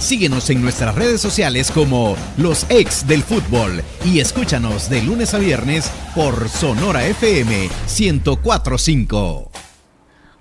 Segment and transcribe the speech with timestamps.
[0.00, 5.38] Síguenos en nuestras redes sociales como Los Ex del Fútbol y escúchanos de lunes a
[5.38, 9.55] viernes por Sonora FM 1045.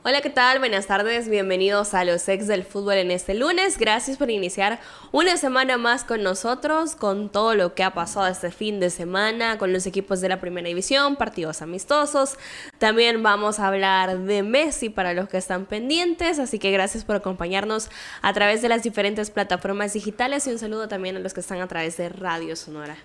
[0.08, 0.60] Hola, ¿qué tal?
[0.60, 3.80] Buenas tardes, bienvenidos a los ex del fútbol en este lunes.
[3.80, 4.80] Gracias por iniciar
[5.12, 9.58] una semana más con nosotros, con todo lo que ha pasado este fin de semana,
[9.58, 12.38] con los equipos de la primera división, partidos amistosos.
[12.78, 17.16] También vamos a hablar de Messi para los que están pendientes, así que gracias por
[17.16, 17.90] acompañarnos
[18.22, 21.62] a través de las diferentes plataformas digitales y un saludo también a los que están
[21.62, 22.96] a través de Radio Sonora.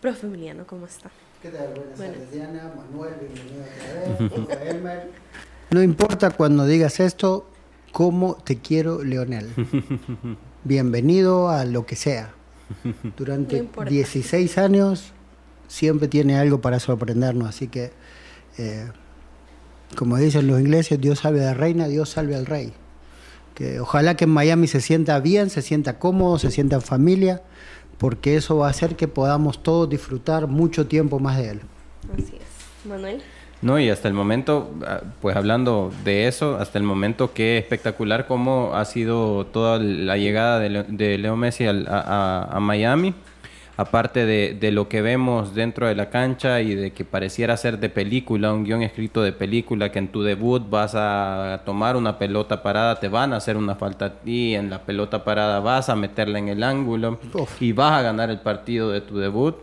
[0.00, 1.12] Profe Emiliano, ¿cómo está?
[1.42, 1.68] ¿Qué tal?
[1.68, 5.10] Buenas, tardes, Diana, Manuel, bienvenido vez, Elmer.
[5.70, 7.46] No importa cuando digas esto,
[7.92, 9.50] cómo te quiero, Leonel.
[10.64, 12.34] Bienvenido a lo que sea.
[13.16, 15.12] Durante 16 años
[15.68, 17.92] siempre tiene algo para sorprendernos, así que,
[18.58, 18.90] eh,
[19.96, 22.72] como dicen los ingleses, Dios salve a la reina, Dios salve al rey.
[23.54, 27.42] Que ojalá que en Miami se sienta bien, se sienta cómodo, se sienta en familia,
[27.96, 31.60] porque eso va a hacer que podamos todos disfrutar mucho tiempo más de él.
[32.12, 32.86] Así es.
[32.88, 33.22] Manuel.
[33.62, 38.26] No, y hasta el momento, ah, pues hablando de eso, hasta el momento qué espectacular
[38.26, 43.14] cómo ha sido toda la llegada de, Leo, Messi a, Miami.
[43.76, 47.78] Aparte de, de, lo que vemos dentro de la cancha y de que pareciera ser
[47.78, 52.18] de película, un guion escrito de película, que en tu debut vas a tomar una
[52.18, 55.88] pelota parada, te van a hacer una falta a ti, en la pelota parada vas
[55.88, 57.18] a meterla en el ángulo
[57.58, 59.56] y vas a ganar el partido de tu debut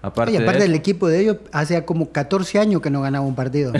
[0.00, 3.72] Aparte, aparte del equipo de ellos, hace como 14 años que no ganaba un partido.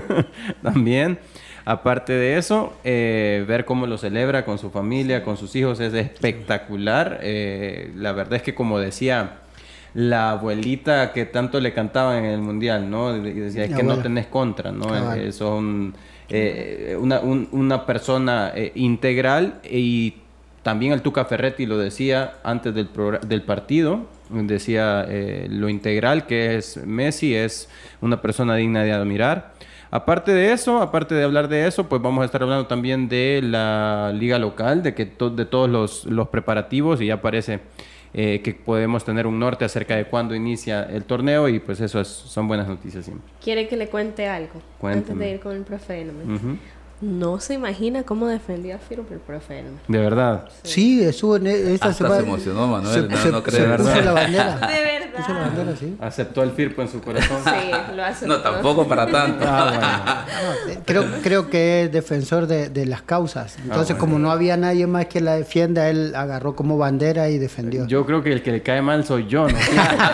[0.62, 1.18] También.
[1.64, 5.94] Aparte de eso, eh, ver cómo lo celebra con su familia, con sus hijos, es
[5.94, 7.20] espectacular.
[7.22, 9.38] Eh, la verdad es que, como decía
[9.94, 13.12] la abuelita que tanto le cantaba en el mundial, ¿no?
[13.12, 15.14] decía, es que no tenés contra, ¿no?
[15.14, 15.94] Eh, son
[16.98, 20.14] una, una, persona integral y
[20.62, 22.88] también el Tuca Ferretti lo decía antes del,
[23.28, 27.68] del partido decía eh, lo integral que es Messi, es
[28.00, 29.52] una persona digna de admirar.
[29.90, 33.40] Aparte de eso, aparte de hablar de eso, pues vamos a estar hablando también de
[33.42, 37.60] la liga local, de que de todos los, los, preparativos y ya parece
[38.14, 42.02] eh, que podemos tener un norte acerca de cuándo inicia el torneo y pues eso
[42.04, 43.30] son buenas noticias siempre.
[43.44, 44.62] ¿Quiere que le cuente algo?
[44.82, 46.06] Antes de ir con el profe
[47.02, 50.48] no se imagina cómo defendía a Firo el profe De verdad.
[50.62, 53.66] Sí, estuvo en e-, esta Hasta se emocionó Manuel, no, no cree.
[53.66, 53.92] verdad.
[53.92, 54.54] Puso la bandera.
[54.68, 55.16] De verdad.
[55.16, 55.96] Puso la bandera, sí.
[56.00, 57.38] Aceptó el Firpo en su corazón.
[57.44, 58.34] Sí, lo aceptó.
[58.34, 59.44] No, tampoco para tanto.
[59.46, 60.24] Ah,
[60.64, 60.80] bueno.
[60.86, 63.56] creo, creo que es defensor de, de las causas.
[63.58, 67.38] Ah, Entonces, como no había nadie más que la defienda, él agarró como bandera y
[67.38, 67.86] defendió.
[67.88, 69.58] Yo creo que el que le cae mal soy yo, ¿no?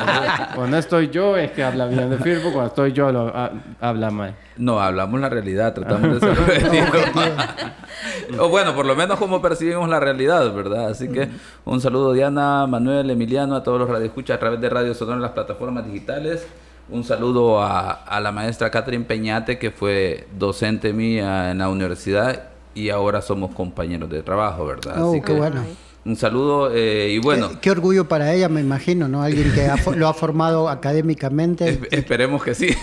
[0.54, 3.32] cuando estoy yo es que habla bien de Firpo, cuando estoy yo lo,
[3.80, 4.34] habla mal.
[4.58, 6.36] No, hablamos la realidad, tratamos de ser
[8.40, 10.88] o bueno, por lo menos como percibimos la realidad, ¿verdad?
[10.88, 11.28] Así que
[11.64, 15.22] un saludo Diana, Manuel, Emiliano, a todos los radioescuchas a través de Radio Sonora en
[15.22, 16.46] las plataformas digitales.
[16.90, 22.90] Un saludo a, la maestra Catherine Peñate, que fue docente mía en la universidad y
[22.90, 25.04] ahora somos compañeros de trabajo, ¿verdad?
[25.04, 25.62] Oh, qué bueno.
[26.08, 27.60] Un saludo eh, y bueno.
[27.60, 29.22] Qué, orgullo para ella, me imagino, ¿no?
[29.22, 31.78] Alguien que lo ha formado académicamente.
[31.90, 32.74] esperemos que sí.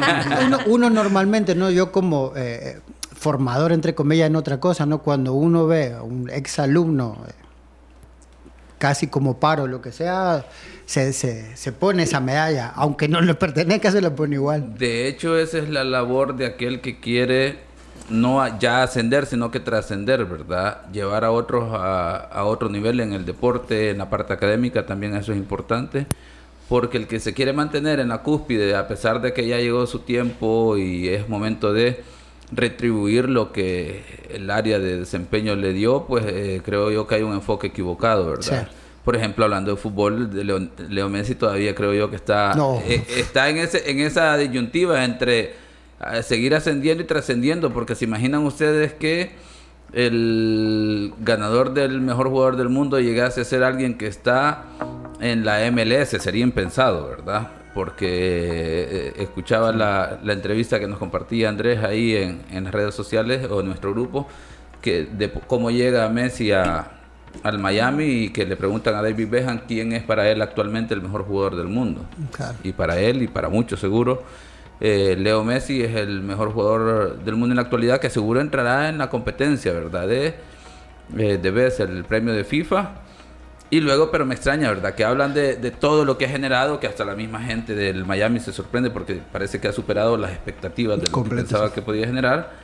[0.66, 1.70] Uno, normalmente, ¿no?
[1.70, 2.80] Yo como eh,
[3.12, 5.02] formador, entre comillas, en otra cosa, ¿no?
[5.02, 7.32] Cuando uno ve a un exalumno eh,
[8.78, 10.44] casi como paro, lo que sea,
[10.84, 12.72] se, se, se, pone esa medalla.
[12.74, 14.76] Aunque no le pertenezca, se la pone igual.
[14.76, 17.72] De hecho, esa es la labor de aquel que quiere
[18.08, 20.82] no ya ascender, sino que trascender, ¿verdad?
[20.92, 25.32] Llevar a otros a, otro nivel en el deporte, en la parte académica, también eso
[25.32, 26.06] es importante,
[26.68, 29.86] porque el que se quiere mantener en la cúspide, a pesar de que ya llegó
[29.86, 32.02] su tiempo y es momento de
[32.52, 37.22] retribuir lo que el área de desempeño le dio, pues eh, creo yo que hay
[37.22, 38.68] un enfoque equivocado, ¿verdad?
[39.04, 40.30] Por ejemplo, hablando de fútbol,
[40.88, 42.54] Leo, Messi todavía creo yo que está,
[42.86, 45.63] eh, está en, ese, en esa disyuntiva entre
[46.22, 49.32] seguir ascendiendo y trascendiendo, porque se imaginan ustedes que
[49.92, 54.64] el ganador del mejor jugador del mundo llegase a ser alguien que está
[55.20, 57.48] en la MLS, sería impensado, ¿verdad?
[57.74, 63.48] Porque eh, escuchaba la, entrevista que nos compartía Andrés ahí en, en, las redes sociales
[63.50, 64.26] o en nuestro grupo,
[64.82, 66.90] que de cómo llega Messi a,
[67.42, 71.02] al Miami y que le preguntan a David Beckham quién es para él actualmente el
[71.02, 72.04] mejor jugador del mundo.
[72.62, 74.22] Y para él y para muchos seguro
[74.80, 78.88] eh, Leo Messi es el mejor jugador del mundo en la actualidad que seguro entrará
[78.88, 80.08] en la competencia, ¿verdad?
[80.08, 80.34] De,
[81.16, 83.02] eh, de el premio de FIFA.
[83.70, 84.94] Y luego, pero me extraña, ¿verdad?
[84.94, 88.38] Que hablan de, todo lo que ha generado, que hasta la misma gente del Miami
[88.38, 92.06] se sorprende porque parece que ha superado las expectativas de lo que pensaba que podía
[92.06, 92.63] generar.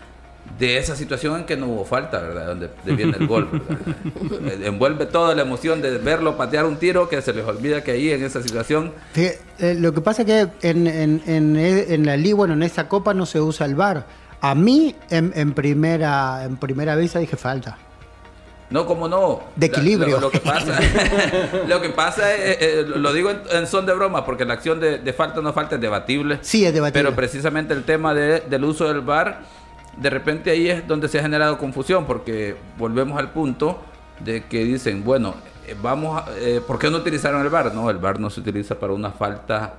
[0.58, 2.48] De esa situación en que no hubo falta, ¿verdad?
[2.48, 4.62] Donde viene el gol, ¿verdad?
[4.66, 8.10] Envuelve toda la emoción de verlo patear un tiro que se les olvida que ahí
[8.10, 8.92] en esa situación...
[9.14, 9.38] Eh,
[9.78, 13.14] lo que pasa es que en, en, en, en la liga, bueno, en esta copa
[13.14, 14.04] no se usa el VAR.
[14.42, 17.76] A mí, en, primera, en primera vista, dije falta.
[18.70, 19.40] No, como no.
[19.56, 20.20] De equilibrio.
[20.20, 20.78] Lo, que pasa,
[21.66, 24.98] lo que pasa es, eh, lo digo en, son de broma, porque la acción de,
[24.98, 26.38] de, falta no falta es debatible.
[26.40, 27.02] Sí, es debatible.
[27.02, 29.40] Pero precisamente el tema de, del uso del VAR
[30.00, 33.80] de repente ahí es donde se ha generado confusión, porque volvemos al punto
[34.20, 35.34] de que dicen, bueno,
[35.66, 37.74] eh, vamos, eh, ¿por qué no utilizaron el VAR?
[37.74, 39.76] No, el VAR no se utiliza para una falta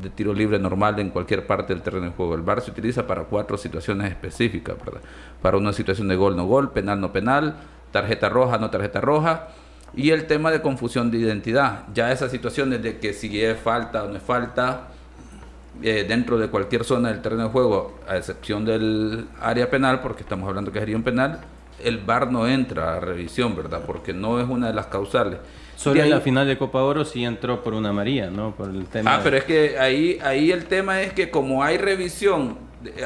[0.00, 2.34] de tiro libre normal en cualquier parte del terreno de juego.
[2.34, 5.00] El VAR se utiliza para cuatro situaciones específicas, ¿verdad?
[5.40, 7.56] Para una situación de gol, no gol, penal, no penal,
[7.92, 9.48] tarjeta roja, no tarjeta roja.
[9.94, 11.84] Y el tema de confusión de identidad.
[11.94, 14.88] Ya esas situaciones de que si es falta o no es falta,
[15.82, 20.22] eh, dentro de cualquier zona del terreno de juego, a excepción del área penal, porque
[20.22, 21.40] estamos hablando que sería un penal,
[21.82, 23.82] el VAR no entra a revisión, ¿verdad?
[23.86, 25.38] Porque no es una de las causales.
[25.76, 28.52] Solo en la final de Copa Oro sí entró por una María, ¿no?
[28.52, 31.76] Por el tema ah, pero es que ahí, ahí el tema es que como hay
[31.76, 32.56] revisión,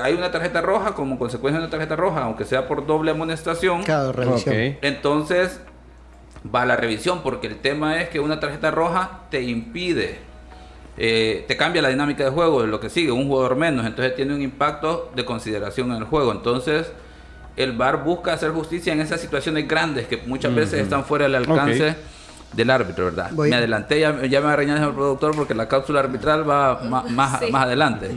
[0.00, 3.82] hay una tarjeta roja, como consecuencia de una tarjeta roja, aunque sea por doble amonestación,
[3.82, 4.76] claro, revisión.
[4.82, 5.60] entonces
[6.54, 10.29] va a la revisión, porque el tema es que una tarjeta roja te impide
[10.96, 14.14] eh, te cambia la dinámica de juego de lo que sigue, un jugador menos, entonces
[14.14, 16.32] tiene un impacto de consideración en el juego.
[16.32, 16.92] Entonces,
[17.56, 21.36] el VAR busca hacer justicia en esas situaciones grandes que muchas veces están fuera del
[21.36, 21.96] alcance
[22.52, 23.30] del árbitro, ¿verdad?
[23.30, 27.40] Me adelanté, ya, ya me regañado el productor porque la cápsula arbitral va más, más,
[27.42, 28.10] adelante.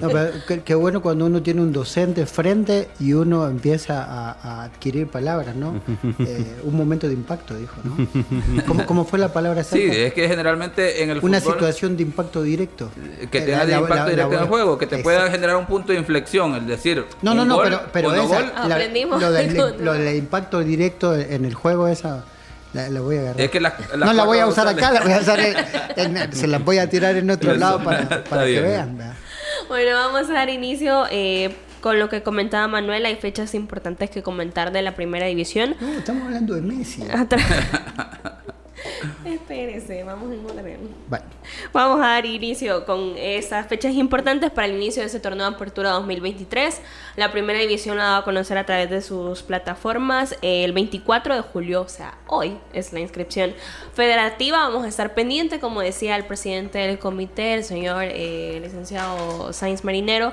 [0.65, 5.81] qué, bueno cuando uno tiene un docente frente y uno empieza a, adquirir palabras, ¿no?
[6.23, 8.85] Eh, un momento de impacto, dijo, ¿no?
[8.85, 12.89] ¿Cómo, fue la palabra Sí, es que generalmente en el Una situación de impacto directo.
[13.31, 15.99] Que tenga de impacto directo en el juego, que te pueda generar un punto de
[15.99, 17.05] inflexión, es decir...
[17.21, 18.27] No, no, no, pero, pero lo,
[19.31, 22.23] del, lo del impacto directo en el juego, esa...
[22.73, 23.97] La, voy a agarrar.
[23.97, 25.39] no la voy a usar acá, la voy a usar
[26.31, 28.97] se la voy a tirar en otro lado para, que vean.
[29.67, 33.05] Bueno, vamos a dar inicio eh, con lo que comentaba Manuel.
[33.05, 35.75] Hay fechas importantes que comentar de la primera división.
[35.79, 37.03] No, estamos hablando de Messi.
[39.25, 40.79] Espérese, vamos en orden.
[41.71, 45.55] Vamos a dar inicio con esas fechas importantes para el inicio de ese torneo de
[45.55, 46.81] apertura 2023.
[47.15, 51.41] La primera división la va a conocer a través de sus plataformas el 24 de
[51.41, 53.53] julio, o sea, hoy es la inscripción
[53.93, 54.57] federativa.
[54.59, 59.83] Vamos a estar pendiente, como decía el presidente del comité, el señor eh, licenciado Sainz
[59.83, 60.31] Marinero.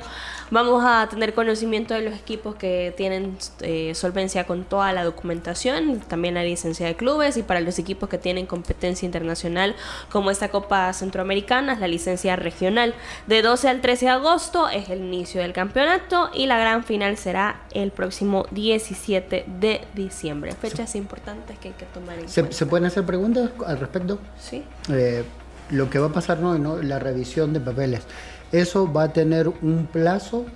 [0.51, 6.01] Vamos a tener conocimiento de los equipos que tienen eh, solvencia con toda la documentación,
[6.01, 9.77] también la licencia de clubes y para los equipos que tienen competencia internacional
[10.11, 12.95] como esta Copa Centroamericana, la licencia regional.
[13.29, 17.17] De 12 al 13 de agosto es el inicio del campeonato y la gran final
[17.17, 20.53] será el próximo 17 de diciembre.
[20.53, 22.57] Fechas importantes que hay que tomar en ¿Se, cuenta.
[22.57, 24.19] ¿Se pueden hacer preguntas al respecto?
[24.39, 24.65] Sí.
[24.89, 25.25] Eh,
[25.71, 26.83] lo que va a pasar ¿no?
[26.83, 28.03] la revisión de papeles.
[28.53, 30.47] ¿Eso va a tener un plazo?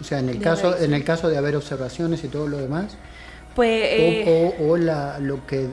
[0.00, 2.96] O sea, en el, caso, en el caso de haber observaciones y todo lo demás.
[3.54, 5.66] Pues, o, o, la, lo que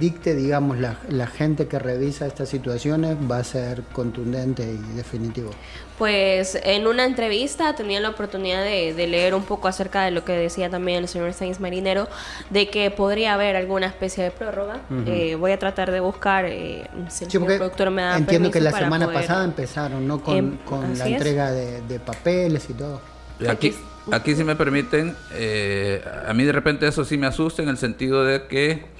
[0.00, 5.50] dicte, digamos, la, la, gente que revisa estas situaciones va a ser contundente y definitivo?
[5.98, 10.32] Pues en una entrevista tenía la oportunidad de, leer un poco acerca de lo que
[10.32, 12.08] decía también el señor Sainz Marinero,
[12.50, 14.80] de que podría haber alguna especie de prórroga.
[15.06, 18.72] Eh, voy a tratar de buscar, eh, si el productor me da Entiendo que la
[18.72, 20.20] semana pasada empezaron, ¿no?
[20.20, 23.00] Con, em, con la entrega de, de, papeles y todo.
[23.48, 23.74] Aquí,
[24.12, 27.78] aquí si me permiten, eh, a mí de repente eso sí me asusta en el
[27.78, 28.95] sentido de que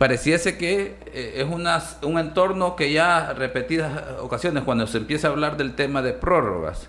[0.00, 5.30] pareciese que eh, es una, un entorno que ya repetidas ocasiones cuando se empieza a
[5.32, 6.88] hablar del tema de prórrogas,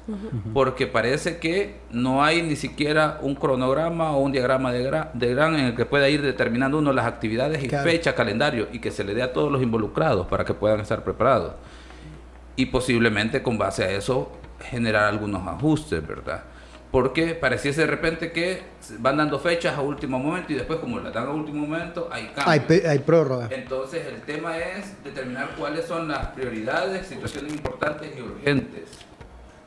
[0.53, 5.65] porque parece que no hay ni siquiera un cronograma o un diagrama de, gran en
[5.65, 9.13] el que pueda ir determinando uno las actividades y fecha, calendario, y que se le
[9.13, 11.55] dé a todos los involucrados para que puedan estar preparados.
[12.55, 16.45] Y posiblemente con base a eso generar algunos ajustes, ¿verdad?
[16.91, 18.61] Porque pareciese de repente que
[18.99, 22.27] van dando fechas a último momento y después como las dan a último momento hay
[22.35, 22.85] cambios.
[22.85, 23.47] Hay, prórroga.
[23.49, 28.89] Entonces el tema es determinar cuáles son las prioridades, situaciones importantes y urgentes.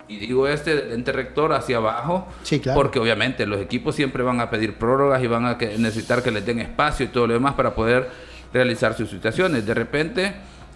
[0.06, 2.78] Y digo este del ente rector hacia abajo, sí, claro.
[2.78, 6.44] porque obviamente los equipos siempre van a pedir prórrogas y van a necesitar que les
[6.44, 8.10] den espacio y todo lo demás para poder
[8.52, 9.64] realizar sus situaciones.
[9.64, 10.34] De repente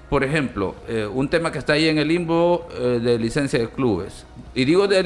[0.08, 3.68] por ejemplo, eh, un tema que está ahí en el limbo eh, de licencia de
[3.68, 4.24] clubes.
[4.54, 5.00] Y digo de,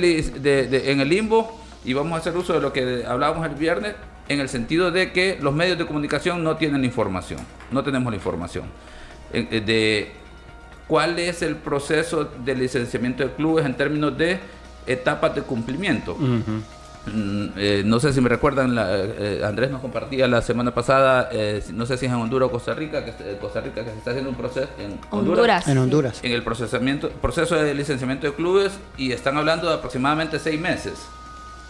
[0.86, 3.94] en el limbo, y vamos a hacer uso de lo que hablábamos el viernes,
[4.28, 7.40] en el sentido de que los medios de comunicación no tienen información,
[7.70, 8.64] no tenemos la información
[9.32, 10.12] eh, de
[10.86, 14.38] cuál es el proceso de licenciamiento de clubes en términos de
[14.86, 16.14] etapas de cumplimiento.
[16.14, 16.62] Mm,
[17.06, 21.62] eh, no sé si me recuerdan, la, eh, Andrés nos compartía la semana pasada, eh,
[21.72, 23.98] no sé si es en Honduras o Costa Rica, que eh, Costa Rica que se
[23.98, 25.66] está haciendo un proceso en Honduras.
[25.66, 26.20] En Honduras.
[26.22, 30.94] en el procesamiento, proceso de licenciamiento de clubes y están hablando de aproximadamente seis meses.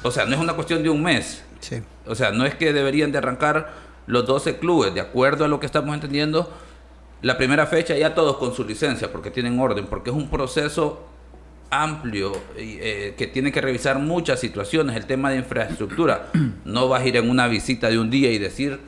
[0.02, 1.42] O sea, no es una cuestión de un mes.
[1.60, 1.82] Sí.
[2.06, 3.70] O sea, no es que deberían de arrancar
[4.06, 6.52] los 12 clubes, de acuerdo a lo que estamos entendiendo,
[7.22, 11.06] la primera fecha ya todos con su licencia, porque tienen orden, porque es un proceso
[11.72, 16.28] amplio eh, que tiene que revisar muchas situaciones, el tema de infraestructura.
[16.64, 18.78] No vas a ir en una visita de un día y decir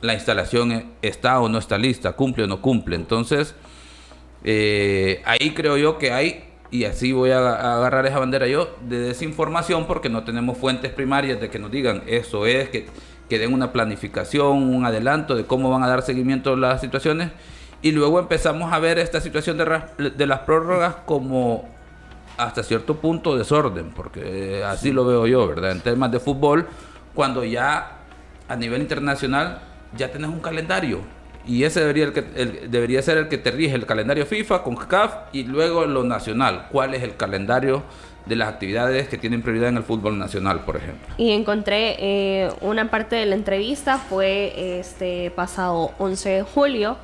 [0.00, 2.96] la instalación eh, está o no está lista, cumple o no cumple.
[2.96, 3.54] Entonces,
[4.44, 8.98] eh, ahí creo yo que hay, y así voy a, agarrar esa bandera yo, de
[8.98, 12.86] desinformación porque no tenemos fuentes primarias de que nos digan eso es, que,
[13.28, 17.30] que den una planificación, un adelanto de cómo van a dar seguimiento las situaciones.
[17.82, 21.75] Y luego empezamos a ver esta situación de las prórrogas como
[22.36, 25.72] hasta cierto punto desorden, porque eh, así lo veo yo, ¿verdad?
[25.72, 26.66] En temas de fútbol,
[27.14, 27.92] cuando ya
[28.48, 29.60] a nivel internacional
[29.96, 31.00] ya tenés un calendario.
[31.46, 34.62] Y ese debería, el que- el- debería ser el que te rige el calendario FIFA
[34.62, 36.66] con CAF y luego lo nacional.
[36.72, 37.84] ¿Cuál es el calendario
[38.26, 41.06] de las actividades que tienen prioridad en el fútbol nacional, por ejemplo?
[41.16, 46.96] Y encontré eh, una parte de la entrevista, fue este pasado 11 de julio,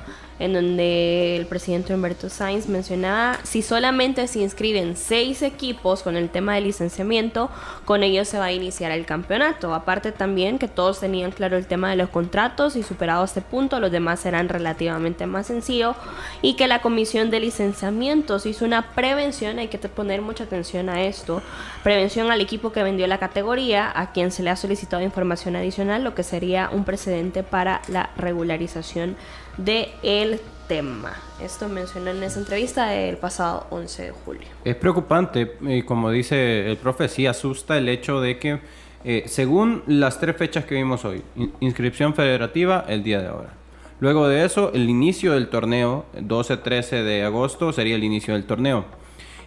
[0.43, 6.29] en donde el presidente Humberto Sainz mencionaba, si solamente se inscriben seis equipos con el
[6.29, 7.49] tema de licenciamiento,
[7.85, 9.73] con ellos se va a iniciar el campeonato.
[9.73, 13.79] Aparte también que todos tenían claro el tema de los contratos y superado este punto,
[13.79, 15.95] los demás serán relativamente más sencillos
[16.41, 21.03] y que la comisión de licenciamientos hizo una prevención, hay que poner mucha atención a
[21.03, 21.41] esto,
[21.83, 26.03] prevención al equipo que vendió la categoría, a quien se le ha solicitado información adicional,
[26.03, 29.15] lo que sería un precedente para la regularización
[29.57, 31.13] de el tema.
[31.41, 34.47] Esto mencionó en esa entrevista del pasado 11 de julio.
[34.63, 38.59] Es preocupante, y como dice el profe, sí asusta el hecho de que,
[39.03, 43.53] eh, según las tres fechas que vimos hoy, in- inscripción federativa el día de ahora.
[43.99, 48.85] Luego de eso, el inicio del torneo, 12-13 de agosto, sería el inicio del torneo.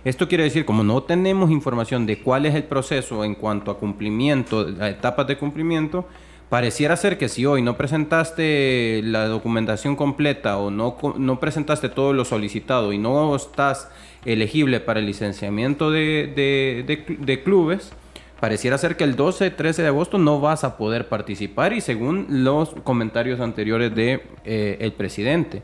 [0.04, 3.78] Esto quiere decir, como no tenemos información de cuál es el proceso en cuanto a
[3.78, 6.06] cumplimiento, a etapas de cumplimiento,
[6.48, 12.12] pareciera ser que si hoy no presentaste la documentación completa o no, no presentaste todo
[12.12, 13.88] lo solicitado y no estás
[14.24, 17.92] elegible para el licenciamiento de, de- de cl- de clubes,
[18.40, 22.26] pareciera ser que el 12, 13 de agosto no vas a poder participar y según
[22.28, 25.62] los comentarios anteriores de eh, el presidente.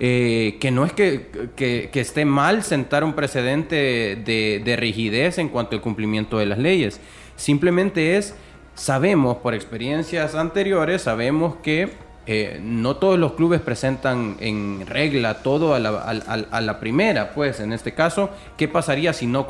[0.00, 3.76] Eh, que no es que, que- que esté mal sentar un precedente
[4.24, 7.00] de, de rigidez en cuanto al cumplimiento de las leyes.
[7.36, 8.34] Simplemente es,
[8.74, 11.92] sabemos por experiencias anteriores, sabemos que
[12.26, 16.80] eh, no todos los clubes presentan en regla todo a la, a- a- a la
[16.80, 19.46] primera, pues en este caso, ¿qué pasaría si no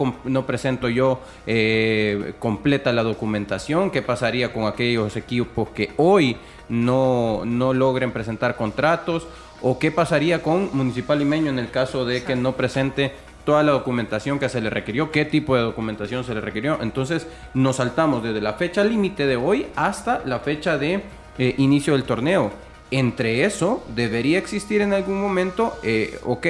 [0.47, 3.93] presento yo eh, completa la documentación?
[3.93, 6.37] ¿Qué pasaría con aquellos equipos que hoy
[6.69, 9.29] no, no logren presentar contratos?
[9.63, 13.13] ¿O qué pasaría con Municipal Limeño en el caso de que no presente
[13.45, 15.11] toda la documentación que se le requirió?
[15.11, 16.79] ¿Qué tipo de documentación se le requirió?
[16.81, 21.03] Entonces nos saltamos desde la fecha límite de hoy hasta la fecha de
[21.39, 22.51] eh, inicio del torneo.
[22.91, 26.47] Entre eso, debería existir en algún momento, eh, ok,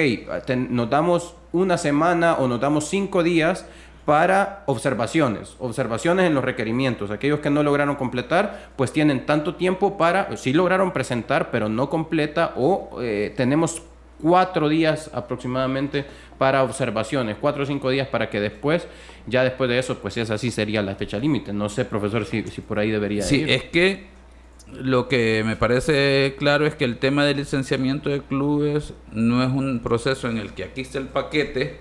[0.69, 3.65] nos damos una semana o nos damos cinco días
[4.05, 7.09] para observaciones, observaciones en los requerimientos.
[7.09, 11.89] Aquellos que no lograron completar, pues tienen tanto tiempo para, sí lograron presentar, pero no
[11.89, 13.81] completa, o eh, tenemos
[14.21, 16.05] cuatro días aproximadamente
[16.37, 18.87] para observaciones, cuatro o cinco días para que después,
[19.27, 21.53] ya después de eso, pues esa sí sería la fecha límite.
[21.53, 23.49] No sé, profesor, si, si por ahí debería Sí, ir.
[23.49, 24.07] es que
[24.73, 29.49] lo que me parece claro es que el tema del licenciamiento de clubes no es
[29.51, 31.79] un proceso en el que aquí está el paquete,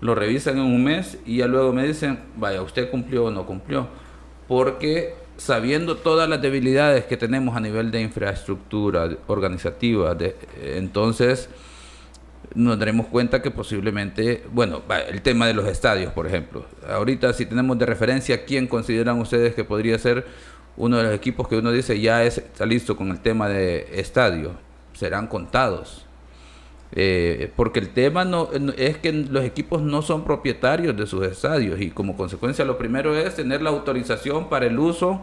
[0.00, 3.44] lo revisan en un mes y ya luego me dicen, vaya, usted cumplió o no
[3.46, 3.88] cumplió.
[4.46, 10.28] Porque sabiendo todas las debilidades que tenemos a nivel de infraestructura organizativa, de,
[10.60, 11.50] eh, entonces
[12.54, 16.64] nos daremos cuenta que posiblemente, bueno, el tema de los estadios, por ejemplo.
[16.88, 20.26] Ahorita si tenemos de referencia, ¿quién consideran ustedes que podría ser
[20.76, 23.88] uno de los equipos que uno dice ya es- está listo con el tema de
[23.94, 24.52] estadio?
[24.94, 26.04] Serán contados.
[26.92, 31.78] Eh, porque el tema no- es que los equipos no son propietarios de sus estadios
[31.80, 35.20] y como consecuencia lo primero es tener la autorización para el uso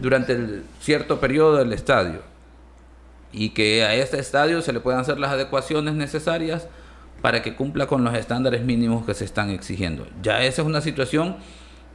[0.00, 2.20] durante el cierto periodo del estadio
[3.32, 6.68] y que a este estadio se le puedan hacer las adecuaciones necesarias
[7.22, 10.06] para que cumpla con los estándares mínimos que se están exigiendo.
[10.22, 11.36] Ya esa es una situación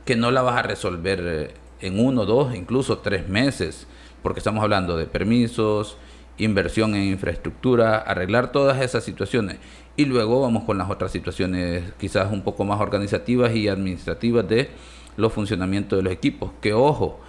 [0.05, 3.87] que no la vas a resolver eh, en uno, dos, incluso tres meses,
[4.23, 5.97] porque estamos hablando de permisos,
[6.37, 9.57] inversión en infraestructura, arreglar todas esas situaciones.
[9.97, 14.69] Y luego vamos con las otras situaciones quizás un poco más organizativas y administrativas de
[15.17, 16.51] los funcionamientos de los equipos.
[16.61, 17.19] Que ojo,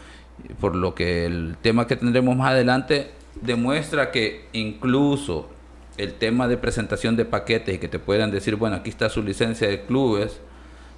[0.61, 3.11] por lo que el tema que tendremos más adelante
[3.43, 5.49] demuestra que incluso
[5.97, 9.23] el tema de presentación de paquetes y que te puedan decir, bueno, aquí está su
[9.23, 10.41] licencia de clubes,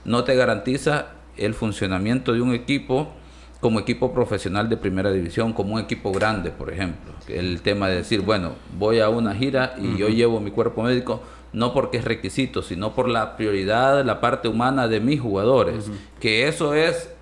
[0.04, 3.09] no te garantiza el funcionamiento de un equipo
[3.61, 7.12] como equipo profesional de primera división, como un equipo grande, por ejemplo.
[7.28, 11.23] El tema de decir, bueno, voy a una gira y yo llevo mi cuerpo médico,
[11.52, 15.90] no porque es requisito, sino por la prioridad, la parte humana de mis jugadores.
[16.20, 17.12] Que eso es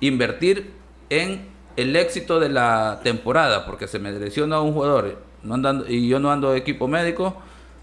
[0.00, 0.72] invertir
[1.10, 6.08] en el éxito de la temporada, porque se me lesiona un jugador no andando, y
[6.08, 7.36] yo no ando de equipo médico,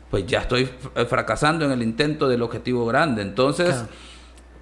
[0.10, 0.69] pues ya estoy
[1.07, 3.21] fracasando en el intento del objetivo grande.
[3.21, 3.83] Entonces,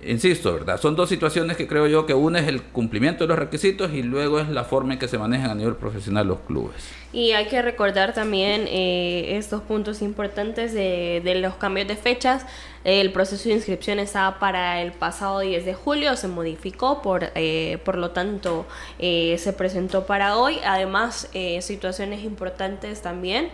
[0.06, 0.80] insisto, ¿verdad?
[0.80, 4.04] Son dos situaciones que creo yo que una es el cumplimiento de los requisitos y
[4.04, 6.76] luego es la forma en que se manejan a nivel profesional los clubes.
[7.12, 12.46] Y hay que recordar también eh, estos puntos importantes de, de, los cambios de fechas.
[12.84, 17.78] El proceso de inscripción estaba para el pasado 10 de julio, se modificó, por, eh,
[17.84, 18.66] por lo tanto
[19.00, 20.60] eh, se presentó para hoy.
[20.64, 23.50] Además, eh, situaciones importantes también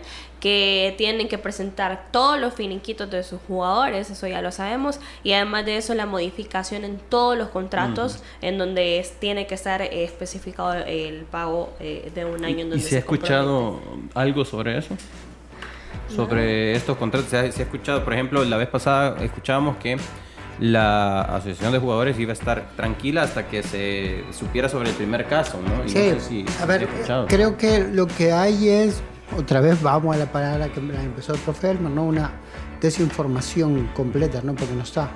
[0.46, 5.32] que tienen que presentar todos los finiquitos de sus jugadores, eso ya lo sabemos, y
[5.32, 10.72] además de eso la modificación en todos los contratos en donde tiene que estar especificado
[10.74, 12.60] el pago de un año.
[12.60, 13.80] En donde ¿Y se, ha escuchado
[14.14, 14.96] algo sobre eso?
[16.14, 17.28] sobre estos contratos.
[17.28, 19.96] Se ha, escuchado, por ejemplo, la vez pasada escuchábamos que
[20.60, 25.26] la asociación de jugadores iba a estar tranquila hasta que se supiera sobre el primer
[25.26, 25.88] caso, ¿no?
[25.88, 26.88] sí, a ver,
[27.26, 29.02] creo que lo que hay es,
[29.36, 32.04] otra vez vamos a la palabra que empezó el profe Elmer, ¿no?
[32.04, 32.32] Una
[32.80, 34.54] desinformación completa, ¿no?
[34.54, 35.10] Porque no está.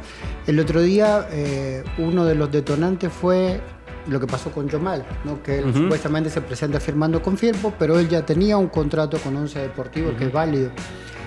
[0.46, 3.60] El otro día eh, uno de los detonantes fue
[4.08, 5.42] lo que pasó con Yomal, ¿no?
[5.42, 9.36] que él supuestamente se presenta firmando con Firpo, pero él ya tenía un contrato con
[9.36, 10.70] Once Deportivo que es válido.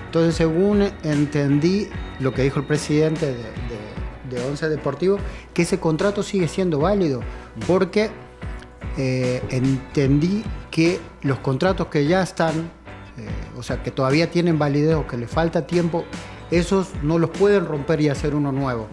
[0.06, 1.88] Entonces, según entendí
[2.20, 3.36] lo que dijo el presidente de,
[4.30, 5.18] de, Once Deportivo,
[5.54, 7.22] que ese contrato sigue siendo válido,
[7.68, 8.10] porque
[8.98, 12.72] eh, entendí que los contratos que ya están,
[13.16, 16.04] eh, o sea, que todavía tienen validez o que le falta tiempo,
[16.50, 18.88] esos no los pueden romper y hacer uno nuevo.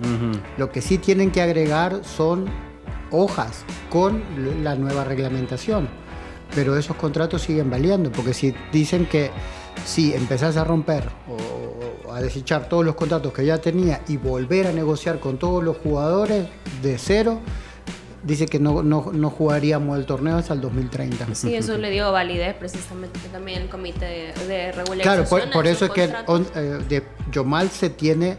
[0.59, 2.45] Lo que sí tienen que agregar son
[3.11, 4.23] hojas con
[4.63, 5.89] la nueva reglamentación.
[6.55, 9.31] Pero esos contratos siguen valiendo, porque si dicen que
[9.87, 14.67] si empezás a romper o, a desechar todos los contratos que ya tenía y volver
[14.67, 16.47] a negociar con todos los jugadores
[16.83, 17.41] de cero,
[18.23, 21.35] dice que no, no, jugaríamos el torneo hasta el 2030.
[21.35, 25.25] Sí, eso le dio validez precisamente también el comité de, regulación.
[25.27, 27.03] Claro, por, eso es que eh, de
[27.33, 28.39] Yomal se tiene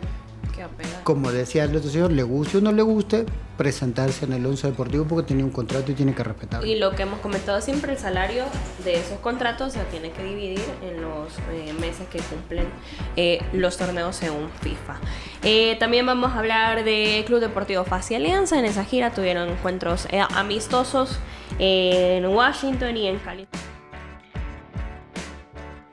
[1.03, 3.25] como decía el otro señor, le guste o no le guste,
[3.57, 6.65] presentarse en el once deportivo porque tiene un contrato y tiene que respetarlo.
[6.65, 8.45] Y lo que hemos comentado siempre, el salario
[8.83, 12.65] de esos contratos se tiene que dividir en los eh, meses que cumplen
[13.15, 14.99] eh, los torneos según FIFA.
[15.43, 18.57] Eh, también vamos a hablar de Club Deportivo Fácil Alianza.
[18.57, 21.19] En esa gira tuvieron encuentros amistosos
[21.59, 23.71] en Washington y en California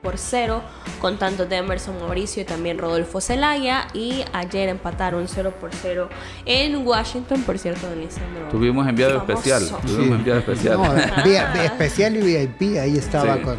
[0.01, 0.61] por cero
[0.99, 6.09] con tantos de Emerson Mauricio y también Rodolfo Zelaya y ayer empataron 0 por 0
[6.45, 8.47] en Washington, por cierto, don Lisandro.
[8.49, 10.79] Tuvimos enviado especial, tuvimos enviado especial.
[11.63, 13.57] especial y VIP, ahí estaba con...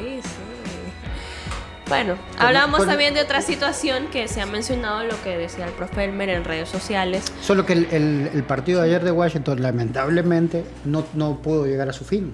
[1.89, 6.05] Bueno, hablamos también de otra situación que se ha mencionado, lo que decía el profe
[6.05, 7.25] Elmer en redes sociales.
[7.41, 11.93] Solo que el, el partido de ayer de Washington, lamentablemente, no, no pudo llegar a
[11.93, 12.33] su fin.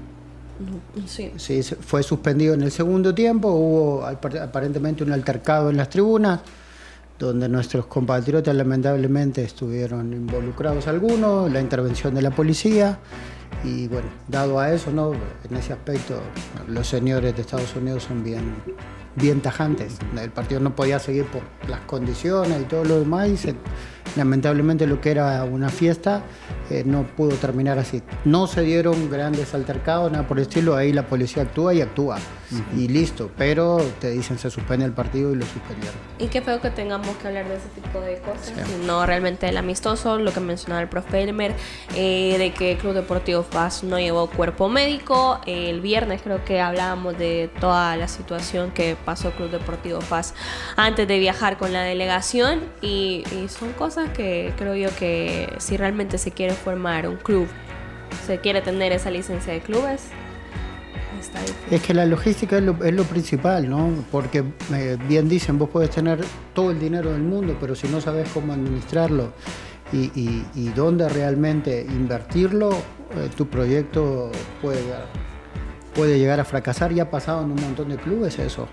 [1.07, 1.63] Sí.
[1.81, 6.41] fue suspendido en el segundo tiempo, hubo aparentemente un altercado en las tribunas,
[7.19, 12.99] donde nuestros compatriotas lamentablemente estuvieron involucrados algunos, la intervención de la policía,
[13.65, 15.13] y bueno, dado a eso, ¿no?
[15.13, 16.21] en ese aspecto,
[16.69, 18.55] los señores de Estados Unidos son bien,
[19.15, 19.99] bien tajantes.
[20.21, 23.29] El partido no podía seguir por las condiciones y todo lo demás,
[24.15, 26.23] lamentablemente lo que era una fiesta
[26.71, 28.03] eh, no pudo terminar así.
[28.25, 32.19] No se dieron grandes altercados, nada por el estilo, ahí la policía actúa y actúa.
[32.77, 35.99] Y listo, pero te dicen se suspende el partido y lo suspendieron.
[36.19, 38.53] Y qué feo que tengamos que hablar de ese tipo de cosas,
[38.85, 41.55] no realmente el amistoso, lo que mencionaba el profe Elmer,
[41.97, 45.41] eh, de que el Club Deportivo FAS no llevó cuerpo médico.
[45.47, 50.35] el viernes creo que hablábamos de toda la situación que pasó Club Deportivo FAS
[50.77, 55.77] antes de viajar con la delegación y, y son cosas que creo yo que si
[55.77, 57.49] realmente se quiere formar un club,
[58.27, 60.11] se quiere tener esa licencia de clubes,
[61.71, 63.91] es que la logística es lo, principal, ¿no?
[64.11, 66.21] Porque eh, bien dicen, vos puedes tener
[66.55, 69.33] todo el dinero del mundo, pero si no sabes cómo administrarlo
[69.93, 74.31] y, dónde realmente invertirlo, eh, tu proyecto
[74.61, 74.81] puede,
[75.95, 76.93] puede llegar a fracasar.
[76.93, 78.69] Ya ha pasado en un montón de clubes eso.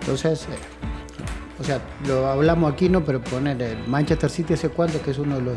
[0.00, 0.56] Entonces, eh,
[1.60, 3.04] o sea, lo hablamos aquí, ¿no?
[3.04, 5.56] Pero poner el Manchester City hace cuánto que es uno de los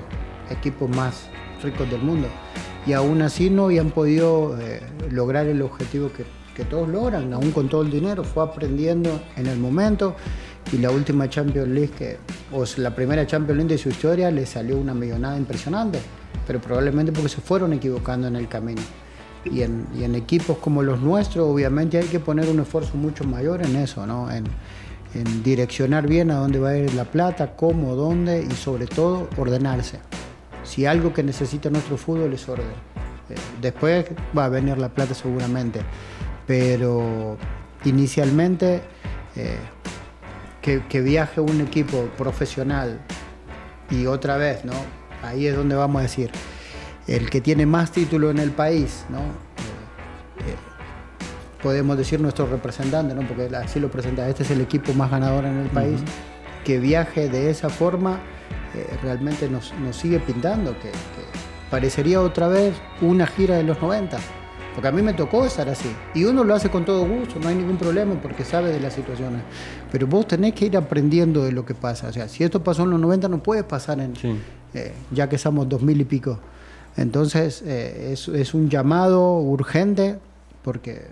[0.50, 1.28] equipos más
[1.64, 2.28] ricos del mundo
[2.86, 7.52] y aún así no habían podido eh, lograr el objetivo que, que, todos logran, aún
[7.52, 10.16] con todo el dinero, fue aprendiendo en el momento
[10.72, 12.18] y la última Champions League, que,
[12.52, 16.00] o la primera Champions League de su historia, le salió una millonada impresionante,
[16.48, 18.82] pero probablemente porque se fueron equivocando en el camino.
[19.44, 23.24] Y en, y en equipos como los nuestros, obviamente hay que poner un esfuerzo mucho
[23.24, 24.32] mayor en eso, ¿no?
[24.32, 24.44] En,
[25.14, 29.28] en direccionar bien a dónde va a ir la plata, cómo, dónde y sobre todo
[29.38, 30.00] ordenarse.
[30.64, 32.66] Si algo que necesita nuestro fútbol es orden.
[33.30, 34.06] Eh, después
[34.38, 35.82] va a venir la plata seguramente,
[36.48, 37.38] pero
[37.86, 38.82] inicialmente
[39.36, 39.58] eh,
[40.62, 43.02] que, viaje un equipo profesional
[43.90, 44.74] y otra vez, ¿no?
[45.24, 46.32] Ahí es donde vamos a decir,
[47.08, 49.20] el que tiene más títulos en el país, ¿no?
[49.20, 50.71] Eh,
[51.62, 53.22] podemos decir nuestro representante, ¿no?
[53.28, 56.64] porque así lo presenta, este es el equipo más ganador en el país, uh -huh.
[56.64, 58.20] que viaje de esa forma
[58.76, 63.82] eh, realmente nos, nos, sigue pintando, que, que, parecería otra vez una gira de los
[63.82, 64.18] 90,
[64.74, 67.48] porque a mí me tocó estar así, y uno lo hace con todo gusto, no
[67.50, 69.42] hay ningún problema porque sabe de las situaciones,
[69.92, 72.84] pero vos tenés que ir aprendiendo de lo que pasa, o sea, si esto pasó
[72.84, 74.36] en los 90 no puede pasar en, sí.
[74.74, 76.40] eh, ya que somos 2000 y pico.
[76.98, 80.20] Entonces eh, es, es un llamado urgente
[80.62, 81.08] porque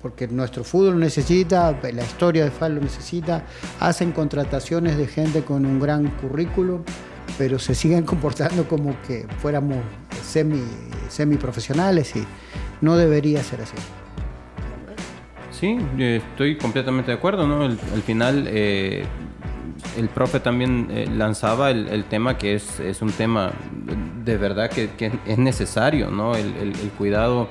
[0.00, 3.44] porque nuestro fútbol necesita, la historia de FAL lo necesita,
[3.80, 6.82] hacen contrataciones de gente con un gran currículum,
[7.36, 9.78] pero se siguen comportando como que fuéramos
[10.22, 10.62] semi,
[11.08, 12.24] semi profesionales y
[12.80, 13.76] no debería ser así.
[15.52, 17.62] Sí, estoy completamente de acuerdo, ¿no?
[17.62, 19.04] Al, al final eh,
[19.98, 23.52] el profe también eh, lanzaba el, tema que es, es, un tema
[24.24, 24.88] de verdad que,
[25.26, 26.34] es necesario, ¿no?
[26.34, 27.50] El cuidado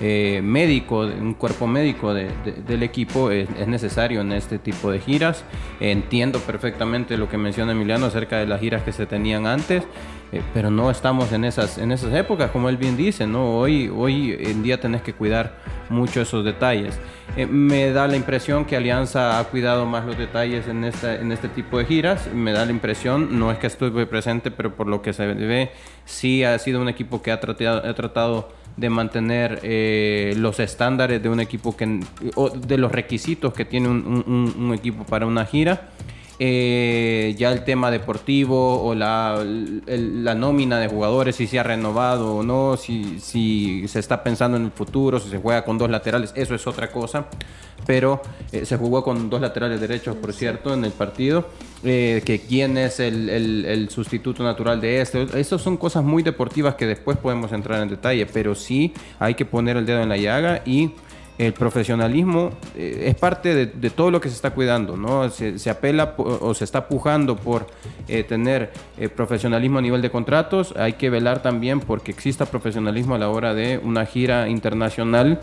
[0.00, 4.90] eh, médico, un cuerpo médico de, de, del equipo es, es, necesario en este tipo
[4.90, 5.44] de giras.
[5.80, 9.84] Entiendo perfectamente lo que menciona Emiliano acerca de las giras que se tenían antes,
[10.32, 13.58] eh, pero no estamos en esas, en esas épocas, como él bien dice, ¿no?
[13.58, 15.56] Hoy, hoy en día tenés que cuidar
[15.88, 16.98] mucho esos detalles.
[17.36, 21.32] Eh, me da la impresión que Alianza ha cuidado más los detalles en, esta, en
[21.32, 22.28] este tipo de giras.
[22.32, 25.70] Me da la impresión, no es que estuve presente, pero por lo que se ve,
[26.04, 31.20] sí ha sido un equipo que ha tratado, ha tratado de mantener eh, los estándares
[31.20, 32.00] de un equipo que,
[32.36, 35.88] o de los requisitos que tiene un, un, un equipo para una gira.
[36.42, 41.62] Eh, ya el tema deportivo o la, el, la, nómina de jugadores, si se ha
[41.62, 45.76] renovado o no, si, si, se está pensando en el futuro, si se juega con
[45.76, 47.26] dos laterales, eso es otra cosa.
[47.86, 48.22] Pero
[48.52, 51.46] eh, se jugó con dos laterales derechos, por cierto, en el partido.
[51.84, 55.26] Eh, que quién es el, el, el, sustituto natural de este.
[55.38, 59.44] Esas son cosas muy deportivas que después podemos entrar en detalle, pero sí hay que
[59.44, 60.92] poner el dedo en la llaga y
[61.40, 65.30] el profesionalismo eh, es parte de, todo lo que se está cuidando, ¿no?
[65.30, 67.66] Se, se apela o se está pujando por
[68.08, 70.74] eh, tener eh, profesionalismo a nivel de contratos.
[70.76, 75.40] Hay que velar también porque exista profesionalismo a la hora de una gira internacional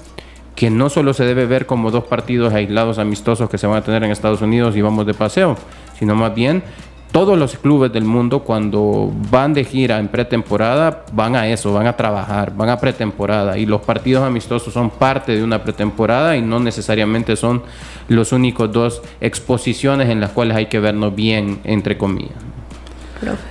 [0.56, 3.84] que no solo se debe ver como dos partidos aislados amistosos que se van a
[3.84, 5.56] tener en Estados Unidos y vamos de paseo,
[5.98, 6.64] sino más bien
[7.12, 11.88] todos los clubes del mundo cuando van de gira en pretemporada van a eso, van
[11.88, 16.42] a trabajar, van a pretemporada y los partidos amistosos son parte de una pretemporada y
[16.42, 17.64] no necesariamente son
[18.08, 22.36] los únicos dos exposiciones en las cuales hay que vernos bien, entre comillas.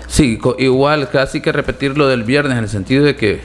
[0.07, 3.41] Sí, igual casi que repetir lo del viernes en el sentido de que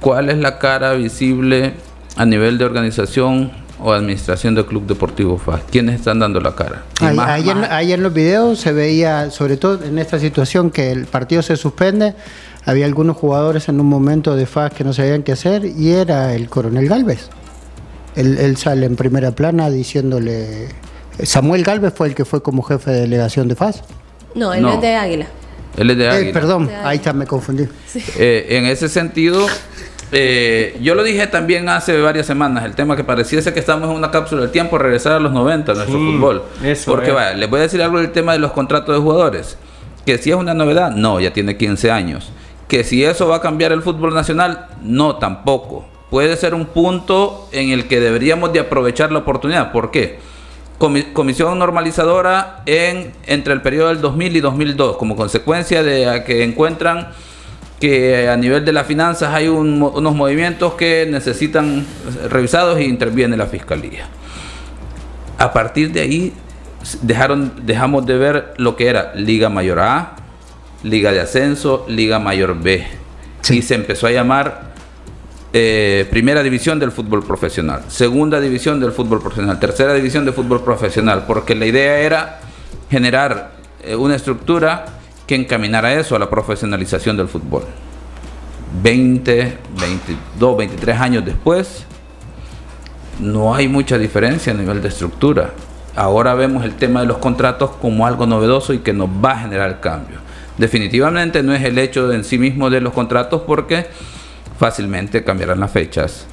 [0.00, 1.72] cuál es la cara visible
[2.16, 5.62] a nivel de organización o administración del Club Deportivo FAS?
[5.70, 6.84] ¿Quiénes están dando la cara?
[7.00, 7.56] Ahí, más, ahí, más...
[7.56, 11.42] En, ahí, En, los videos se veía, sobre todo en esta situación que el partido
[11.42, 12.14] se suspende,
[12.64, 16.34] había algunos jugadores en un momento de FAS que no sabían qué hacer y era
[16.34, 17.28] el coronel Galvez.
[18.16, 20.68] Él, él sale en primera plana diciéndole...
[21.22, 23.82] Samuel Galvez fue el que fue como jefe de delegación de FAS.
[24.34, 24.74] No, él no.
[24.74, 25.26] es de Águila.
[25.76, 26.30] Él es de Águila.
[26.30, 27.68] Eh, perdón, ahí está, me confundí.
[27.86, 28.02] Sí.
[28.18, 29.46] Eh, en ese sentido,
[30.10, 33.96] eh, yo lo dije también hace varias semanas, el tema que pareciese que estamos en
[33.96, 36.42] una cápsula del tiempo, regresar a los 90 nuestro sí, fútbol.
[36.62, 39.58] Eso Porque vaya, les voy a decir algo del tema de los contratos de jugadores.
[40.06, 42.32] Que si es una novedad, no, ya tiene 15 años.
[42.66, 45.86] Que si eso va a cambiar el fútbol nacional, no, tampoco.
[46.10, 49.72] Puede ser un punto en el que deberíamos de aprovechar la oportunidad.
[49.72, 50.18] ¿Por qué?
[50.78, 57.08] Comisión normalizadora en, entre el periodo del 2000 y 2002, como consecuencia de que encuentran
[57.80, 61.86] que a nivel de las finanzas hay un, unos movimientos que necesitan
[62.28, 64.06] revisados y interviene la fiscalía.
[65.38, 66.32] A partir de ahí
[67.02, 70.16] dejaron, dejamos de ver lo que era Liga Mayor A,
[70.82, 72.86] Liga de Ascenso, Liga Mayor B.
[73.42, 73.58] Sí.
[73.58, 74.72] Y se empezó a llamar
[75.52, 80.62] eh, Primera División del Fútbol Profesional, Segunda División del Fútbol Profesional, Tercera División del Fútbol
[80.62, 82.40] Profesional, porque la idea era
[82.90, 84.97] generar eh, una estructura
[85.28, 87.62] que encaminara eso a la profesionalización del fútbol.
[88.82, 91.84] 20, 22, 23 años después,
[93.20, 95.52] no hay mucha diferencia a nivel de estructura.
[95.94, 99.40] Ahora vemos el tema de los contratos como algo novedoso y que nos va a
[99.40, 100.16] generar cambio.
[100.56, 103.86] Definitivamente no es el hecho en sí mismo de los contratos porque
[104.58, 106.26] fácilmente cambiarán las fechas,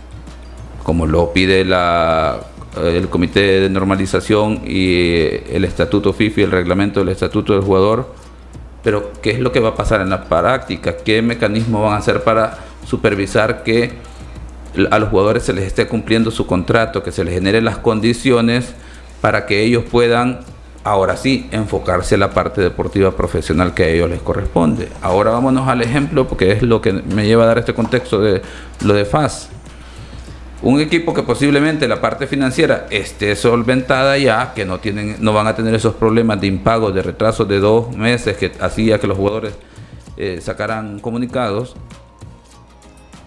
[0.84, 2.40] como lo pide la,
[2.82, 5.20] el Comité de Normalización y
[5.52, 8.25] el Estatuto FIFI, el reglamento del Estatuto del Jugador.
[8.86, 10.96] Pero, ¿qué es lo que va a pasar en la práctica?
[10.96, 13.94] ¿Qué mecanismos van a hacer para supervisar que
[14.92, 18.76] a los jugadores se les esté cumpliendo su contrato, que se les generen las condiciones
[19.22, 20.42] para que ellos puedan,
[20.84, 24.88] ahora sí, enfocarse en la parte deportiva profesional que a ellos les corresponde.
[25.02, 28.44] Ahora vámonos al ejemplo, porque es lo que me lleva a dar este contexto de
[28.84, 29.50] lo de FAS.
[30.66, 35.46] Un equipo que posiblemente la parte financiera esté solventada ya, que no, tienen, no van
[35.46, 39.16] a tener esos problemas de impago, de retrasos de dos meses que hacía que los
[39.16, 39.54] jugadores
[40.18, 41.76] eh, sacaran comunicados,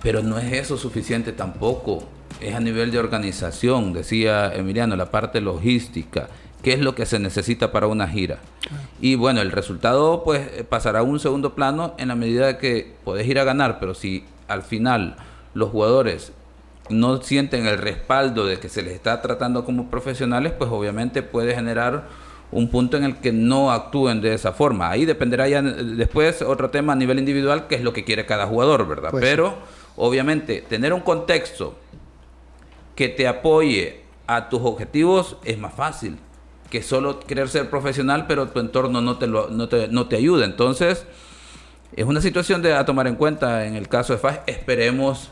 [0.02, 2.02] pero no es eso suficiente tampoco.
[2.40, 6.26] Es a nivel de organización, decía Emiliano, la parte logística.
[6.60, 8.40] ¿Qué es lo que se necesita para una gira?
[9.00, 13.28] Y bueno, el resultado pues pasará a un segundo plano en la medida que podés
[13.28, 15.14] ir a ganar, pero si al final
[15.54, 16.32] los jugadores
[16.90, 21.54] no sienten el respaldo de que se les está tratando como profesionales, pues obviamente puede
[21.54, 22.06] generar
[22.50, 24.90] un punto en el que no actúen de esa forma.
[24.90, 28.46] Ahí dependerá ya después otro tema a nivel individual, que es lo que quiere cada
[28.46, 29.10] jugador, ¿verdad?
[29.10, 29.56] Pues Pero
[29.96, 31.74] obviamente tener un contexto
[32.94, 36.18] que te apoye a tus objetivos es más fácil
[36.70, 40.16] que solo querer ser profesional, pero tu entorno no te, lo, no te, no te
[40.16, 40.44] ayuda.
[40.44, 41.06] Entonces,
[41.96, 44.40] es una situación de, a tomar en cuenta en el caso de FAS.
[44.46, 45.30] Esperemos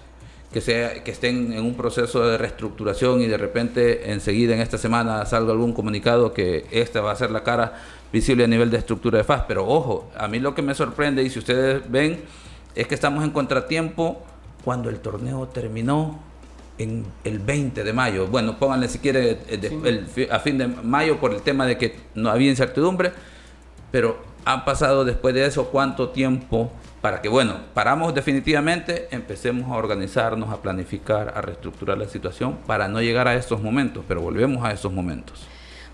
[0.53, 4.79] que, sea, que estén en un proceso de reestructuración y de repente enseguida en esta
[4.79, 7.75] semana salga algún comunicado que esta va a ser la cara
[8.13, 9.45] visible a nivel de estructura de FAS.
[9.49, 12.21] Pero ojo, a mí lo que me sorprende y si ustedes ven
[12.75, 14.23] es que estamos en contratiempo
[14.65, 16.21] cuando el torneo terminó
[16.79, 18.27] en el 20 de mayo.
[18.27, 22.31] Bueno, pónganle si quiere eh, a fin de mayo por el tema de que no
[22.31, 23.13] había incertidumbre,
[23.91, 29.77] pero ha pasado después de eso cuánto tiempo para que, bueno, paramos definitivamente, empecemos a
[29.77, 34.65] organizarnos, a planificar, a reestructurar la situación para no llegar a estos momentos, pero volvemos
[34.65, 35.47] a esos momentos.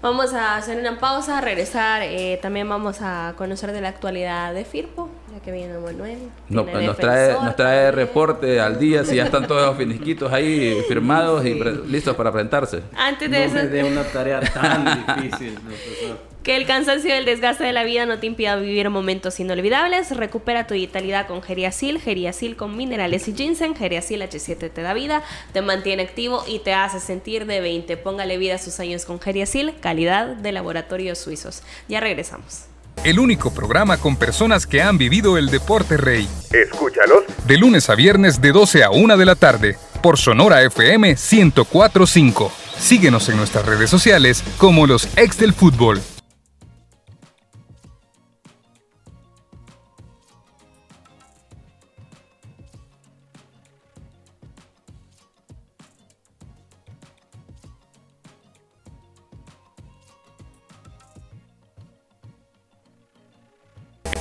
[0.02, 2.02] Vamos a hacer una pausa, regresar.
[2.02, 6.18] Eh, también vamos a conocer de la actualidad de Firpo, ya que viene Manuel.
[6.48, 10.82] No, nos, trae, nos trae reporte al día si ya están todos los finisquitos ahí
[10.88, 11.54] firmados y
[11.88, 12.82] listos para presentarse.
[12.96, 13.68] Antes de no eso.
[13.68, 16.31] de una tarea tan difícil, profesor.
[16.42, 20.10] Que el cansancio y el desgaste de la vida no te impida vivir momentos inolvidables.
[20.10, 23.76] Recupera tu vitalidad con Geriasil, Geriasil con minerales y ginseng.
[23.76, 27.96] Geriasil H7 te da vida, te mantiene activo y te hace sentir de 20.
[27.96, 31.62] Póngale vida a sus años con Geriasil, calidad de laboratorios suizos.
[31.88, 32.64] Ya regresamos.
[33.04, 36.28] El único programa con personas que han vivido el deporte rey.
[36.50, 37.22] Escúchalos.
[37.46, 42.50] De lunes a viernes de 12 a 1 de la tarde por Sonora FM 1045.
[42.80, 46.02] Síguenos en nuestras redes sociales como los ex del fútbol.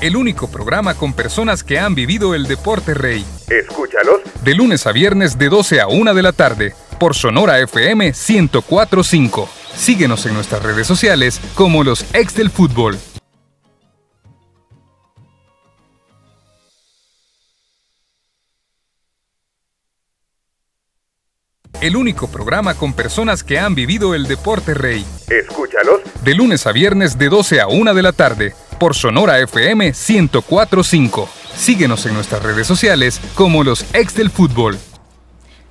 [0.01, 3.23] El único programa con personas que han vivido el deporte rey.
[3.47, 4.21] Escúchalos.
[4.43, 9.47] De lunes a viernes de 12 a 1 de la tarde por Sonora FM 1045.
[9.75, 12.97] Síguenos en nuestras redes sociales como los ex del fútbol.
[21.79, 25.03] El único programa con personas que han vivido el deporte rey.
[25.29, 26.01] Escúchalos.
[26.23, 31.29] De lunes a viernes de 12 a 1 de la tarde por Sonora FM 1045.
[31.55, 34.79] Síguenos en nuestras redes sociales como los ex del fútbol.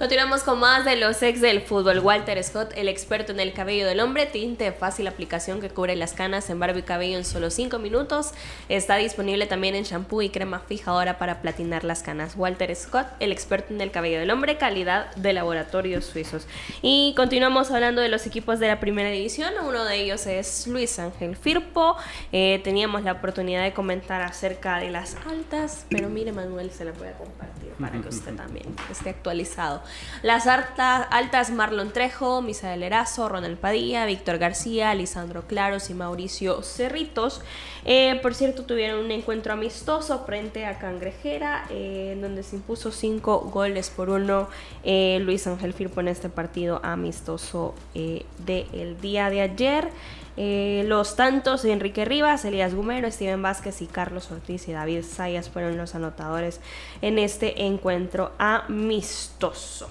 [0.01, 1.99] Continuamos con más de los ex del fútbol.
[1.99, 6.15] Walter Scott, el experto en el cabello del hombre, tinte fácil aplicación que cubre las
[6.15, 8.31] canas en barba y cabello en solo 5 minutos.
[8.71, 12.33] Está disponible también en shampoo y crema fijadora para platinar las canas.
[12.35, 16.47] Walter Scott, el experto en el cabello del hombre, calidad de laboratorios suizos.
[16.81, 19.53] Y continuamos hablando de los equipos de la primera división.
[19.69, 21.95] Uno de ellos es Luis Ángel Firpo.
[22.33, 26.93] Eh, teníamos la oportunidad de comentar acerca de las altas, pero mire Manuel, se la
[26.93, 29.83] voy a compartir para que usted también esté actualizado.
[30.23, 37.41] Las altas Marlon Trejo, Misael Erazo, Ronald Padilla, Víctor García, Lisandro Claros y Mauricio Cerritos.
[37.85, 43.41] Eh, por cierto, tuvieron un encuentro amistoso frente a Cangrejera, eh, donde se impuso cinco
[43.41, 44.49] goles por uno
[44.85, 49.91] eh, Luis Ángel Firpo en este partido amistoso del día de ayer.
[50.37, 55.03] Eh, los tantos de Enrique Rivas, Elías Gumero, Steven Vázquez y Carlos Ortiz y David
[55.03, 56.61] Sayas fueron los anotadores
[57.03, 59.89] en este encuentro amistoso.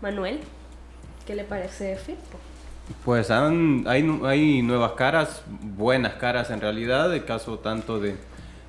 [0.00, 0.40] Manuel,
[1.26, 2.38] ¿qué le parece de Firpo?
[3.04, 4.02] Pues hay
[4.62, 8.16] nuevas caras, buenas caras en realidad, el caso tanto de,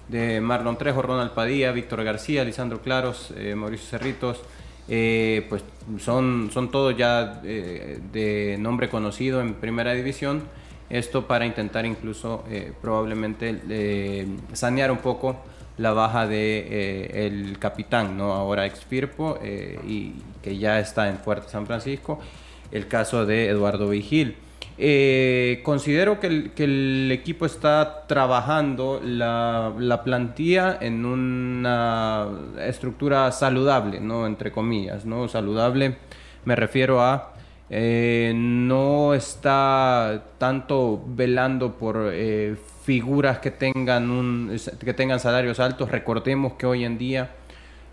[0.09, 4.41] de Marlon Trejo, Ronald Padilla, Víctor García, Lisandro Claros, eh, Mauricio Cerritos,
[4.89, 5.63] eh, pues
[5.99, 10.43] son, son todos ya eh, de nombre conocido en primera división.
[10.89, 15.35] Esto para intentar incluso eh, probablemente eh, sanear un poco
[15.77, 18.33] la baja de eh, el capitán, ¿no?
[18.33, 22.19] ahora ex Firpo eh, y que ya está en Fuerte San Francisco,
[22.71, 24.35] el caso de Eduardo Vigil.
[25.63, 32.27] Considero que el, que el equipo está trabajando la, la plantilla en una
[32.59, 34.25] estructura saludable, ¿no?
[34.25, 35.27] Entre comillas, ¿no?
[35.27, 35.97] Saludable
[36.45, 37.28] me refiero a
[37.69, 45.91] eh, no está tanto velando por eh, figuras que tengan, un, que tengan salarios altos.
[45.91, 47.29] Recordemos que hoy en día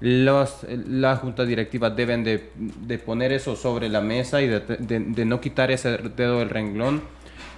[0.01, 5.41] los, las juntas directivas deben de, de poner eso sobre la mesa y de, no
[5.41, 7.03] quitar ese dedo del renglón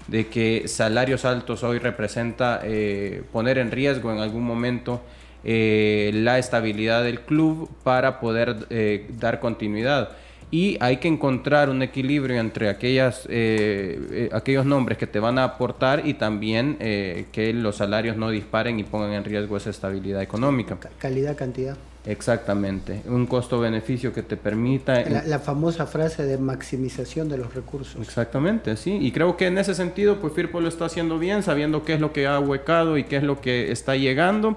[0.07, 5.03] de que salarios altos hoy representa eh, poner en riesgo en algún momento
[5.45, 10.11] eh, la estabilidad del club para poder eh, dar continuidad.
[10.51, 15.39] Y hay que encontrar un equilibrio entre aquellas, eh, eh, aquellos nombres que te van
[15.39, 19.69] a aportar y también eh, que los salarios no disparen y pongan en riesgo esa
[19.69, 20.77] estabilidad económica.
[20.81, 21.77] Ca- Calidad, cantidad.
[22.07, 25.03] Exactamente, un costo-beneficio que te permita...
[25.11, 28.01] La, la famosa frase de maximización de los recursos.
[28.01, 28.97] Exactamente, sí.
[29.01, 32.01] Y creo que en ese sentido, pues Firpo lo está haciendo bien, sabiendo qué es
[32.01, 34.57] lo que ha huecado y qué es lo que está llegando.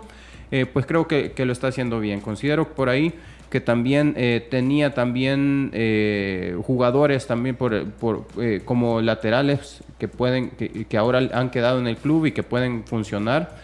[0.73, 2.21] pues creo que, que lo está haciendo bien.
[2.21, 3.13] Considero por ahí
[3.51, 7.85] que también eh, tenía también eh, jugadores también por,
[8.39, 12.85] eh, como laterales que pueden que, ahora han quedado en el club y que pueden
[12.85, 13.59] funcionar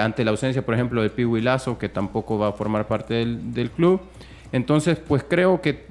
[0.00, 3.52] ante la ausencia por ejemplo de Piwi Lazo que tampoco va a formar parte del,
[3.52, 4.00] del club.
[4.52, 5.84] Entonces, pues creo que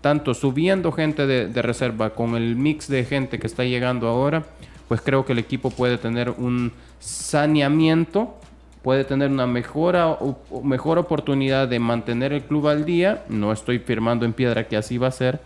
[0.00, 4.42] tanto subiendo gente de, de reserva con el mix de gente que está llegando ahora,
[4.88, 8.36] pues creo que el equipo puede tener un saneamiento,
[8.82, 13.22] puede tener una mejora, o- mejor oportunidad de mantener el club al día.
[13.28, 15.40] No estoy firmando en piedra que así va a ser,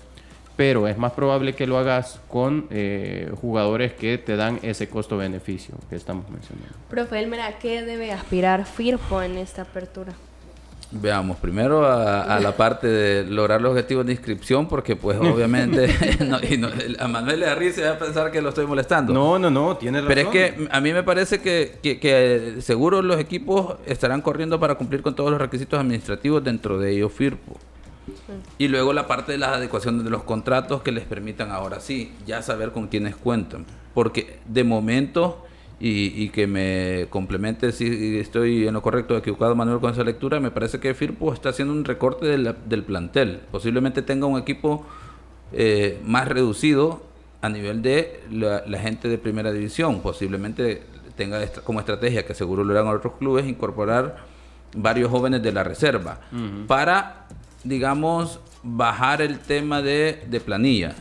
[0.56, 5.74] pero es más probable que lo hagas con eh, jugadores que te dan ese costo-beneficio
[5.90, 6.74] que estamos mencionando.
[6.88, 10.12] Profe Elmer, ¿a qué debe aspirar Firpo en esta apertura?
[10.92, 15.88] Veamos, primero a, a la parte de lograr los objetivos de inscripción, porque pues obviamente
[16.24, 16.68] no- y no-
[17.00, 19.12] a Manuel le da risa y va a pensar que lo estoy molestando.
[19.12, 20.08] No, no, no, tiene razón.
[20.08, 24.60] Pero es que a mí me parece que, que- que seguro los equipos estarán corriendo
[24.60, 27.56] para cumplir con todos los requisitos administrativos, dentro de ellos FIRPO.
[28.58, 32.12] Y luego la parte de las adecuaciones de los contratos que les permitan ahora sí,
[32.26, 33.66] ya saber con quiénes cuentan.
[33.92, 35.45] Porque de momento,
[35.78, 40.04] y, y que me complemente si estoy en lo correcto o equivocado Manuel con esa
[40.04, 43.40] lectura, me parece que Firpo está haciendo un recorte de la- del plantel.
[43.50, 44.86] Posiblemente tenga un equipo
[45.52, 47.02] eh, más reducido
[47.42, 50.00] a nivel de la, la gente de primera división.
[50.00, 50.82] Posiblemente
[51.16, 54.16] tenga esta- como estrategia, que seguro lo harán otros clubes, incorporar
[54.74, 56.20] varios jóvenes de la reserva
[56.66, 57.26] para,
[57.64, 60.94] digamos, bajar el tema de, de planilla.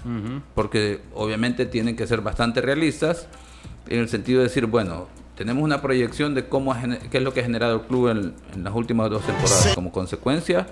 [0.54, 3.28] Porque obviamente tienen que ser bastante realistas
[3.88, 7.34] en el sentido de decir, bueno, tenemos una proyección de cómo ha qué es lo
[7.34, 9.74] que ha generado el club en, en las últimas dos temporadas.
[9.76, 10.68] Como consecuencia,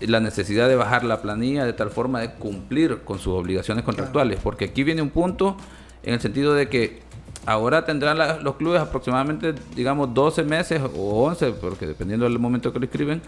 [0.00, 4.38] la necesidad de bajar la planilla de tal forma de cumplir con sus obligaciones contractuales.
[4.42, 5.56] Porque aquí viene un punto
[6.02, 7.00] en el sentido de que
[7.46, 12.72] ahora tendrán la- los clubes aproximadamente, digamos, 12 meses o 11, porque dependiendo del momento
[12.72, 13.22] que lo escriben,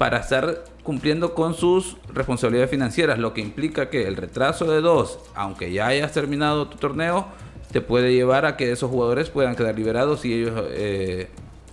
[0.00, 5.18] para estar cumpliendo con sus responsabilidades financieras, lo que implica que el retraso de dos,
[5.34, 7.26] aunque ya hayas terminado tu torneo,
[7.70, 11.28] te puede llevar a que esos jugadores puedan quedar liberados si ellos eh,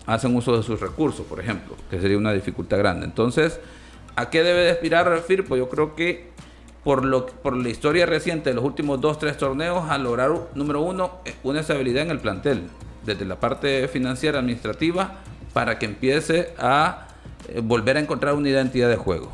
[0.06, 3.06] hacen uso de sus recursos, por ejemplo, que sería una dificultad grande.
[3.06, 3.62] Entonces,
[4.18, 5.56] ¿a qué debe de aspirar Firpo?
[5.56, 6.28] Yo creo que
[6.84, 10.82] por, lo, por la historia reciente de los últimos dos, tres torneos, a lograr, número
[10.82, 12.64] uno, una estabilidad en el plantel,
[13.06, 15.20] desde la parte financiera, administrativa,
[15.54, 17.07] para que empiece a
[17.64, 19.32] volver a encontrar una identidad de juego.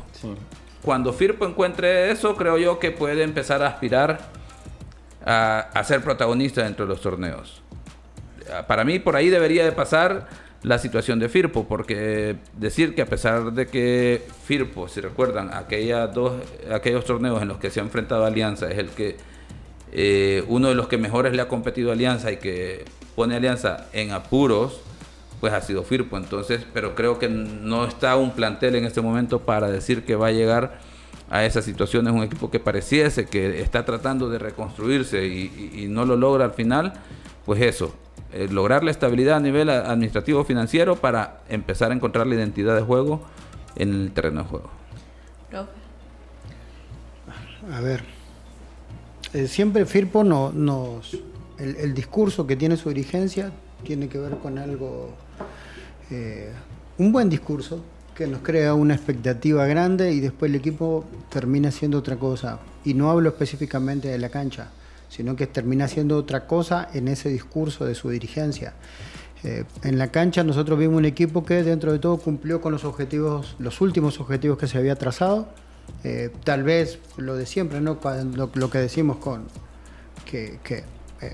[0.82, 4.20] Cuando Firpo encuentre eso, creo yo que puede empezar a aspirar
[5.24, 7.62] a, a ser protagonista dentro de los torneos.
[8.52, 10.28] Ah, Para mí, por ahí debería de pasar
[10.62, 16.12] la situación de Firpo, porque decir que a pesar de que Firpo, si recuerdan, aquellas
[16.12, 16.32] dos,
[16.72, 19.16] aquellos torneos en los que se ha enfrentado a Alianza, es el que
[19.92, 22.84] eh, uno de los que mejores le ha competido a Alianza y que
[23.14, 24.80] pone a Alianza en apuros,
[25.40, 26.16] pues ha sido Firpo.
[26.16, 30.28] Entonces, pero creo que no está un plantel en este momento para decir que va
[30.28, 30.78] a llegar
[31.30, 32.06] a esa situación.
[32.06, 36.52] Es un equipo que pareciese que está tratando de reconstruirse y, no lo logra al
[36.52, 36.92] final.
[37.44, 37.94] Pues eso,
[38.32, 42.82] eh, lograr la estabilidad a nivel administrativo financiero para empezar a encontrar la identidad de
[42.82, 43.22] juego
[43.76, 44.70] en el terreno de juego.
[47.72, 48.04] A ver,
[49.32, 51.18] eh, siempre Firpo no, nos...
[51.56, 53.52] El discurso que tiene su dirigencia
[53.84, 55.10] tiene que ver con algo,
[56.10, 56.50] eh,
[56.98, 57.82] un buen discurso
[58.14, 62.60] que nos crea una expectativa grande y después el equipo termina haciendo otra cosa.
[62.84, 64.68] Y no hablo específicamente de la cancha,
[65.08, 68.74] sino que termina haciendo otra cosa en ese discurso de su dirigencia.
[69.44, 72.84] Eh, en la cancha nosotros vimos un equipo que dentro de todo cumplió con los
[72.84, 75.48] objetivos, los últimos objetivos que se había trazado.
[76.02, 77.98] Eh, tal vez lo de siempre, ¿no?
[78.54, 79.44] Lo, que decimos con
[80.24, 80.84] que,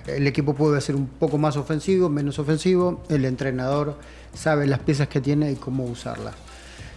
[0.07, 3.97] el equipo puede ser un poco más ofensivo, menos ofensivo, el entrenador
[4.35, 6.35] sabe las piezas que tiene y cómo usarlas.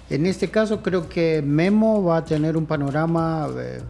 [0.10, 3.82] En este caso creo que Memo va a tener un panorama eh,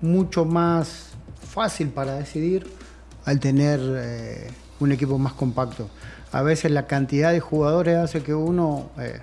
[0.00, 1.10] mucho más
[1.48, 2.66] fácil para decidir
[3.24, 5.88] al tener eh, un equipo más compacto.
[6.32, 9.20] A veces la cantidad de jugadores hace que uno eh,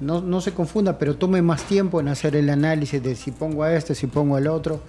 [0.00, 3.74] no se confunda, pero tome más tiempo en hacer el análisis de si pongo a
[3.74, 4.80] este, si pongo al otro.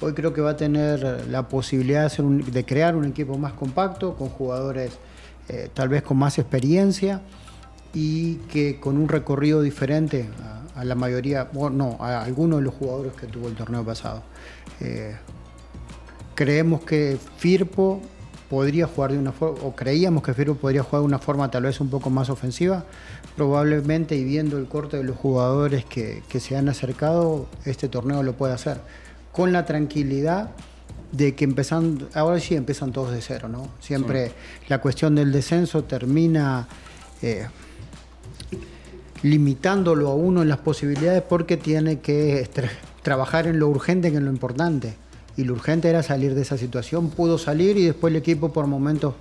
[0.00, 3.38] Hoy creo que va a tener la posibilidad de, hacer un- de crear un equipo
[3.38, 4.92] más compacto, con jugadores
[5.48, 7.22] eh, tal vez con más experiencia
[7.94, 10.28] y que con un recorrido diferente
[10.74, 14.22] a, la mayoría, o no, a algunos de los jugadores que tuvo el torneo pasado.
[14.80, 15.16] Eh,
[16.34, 18.02] creemos que Firpo
[18.50, 21.62] podría jugar de una forma, o creíamos que Firpo podría jugar de una forma tal
[21.62, 22.84] vez un poco más ofensiva.
[23.34, 28.34] Probablemente, y viendo el corte de los jugadores que se han acercado, este torneo lo
[28.34, 28.80] puede hacer.
[29.36, 30.50] Con la tranquilidad
[31.12, 33.68] de que empezando, ahora sí empiezan todos de cero, ¿no?
[33.80, 34.32] Siempre
[34.68, 36.66] la cuestión del descenso termina
[37.20, 37.46] eh,
[39.22, 42.70] limitándolo a uno en las posibilidades porque tiene que tra-
[43.02, 44.96] trabajar en lo urgente que en lo importante.
[45.36, 47.10] Y lo urgente era salir de esa situación.
[47.10, 49.14] Pudo salir y después el equipo por momentos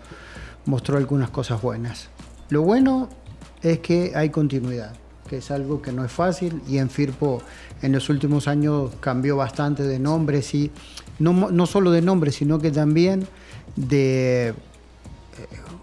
[0.66, 2.08] mostró algunas cosas buenas.
[2.50, 3.10] Lo bueno
[3.62, 4.94] es que hay continuidad,
[5.28, 7.42] que es algo que no es fácil y en Firpo
[7.82, 10.72] en los últimos años cambió bastante de nombres y
[11.20, 13.28] no, no solo de nombres, sino que también
[13.76, 14.54] de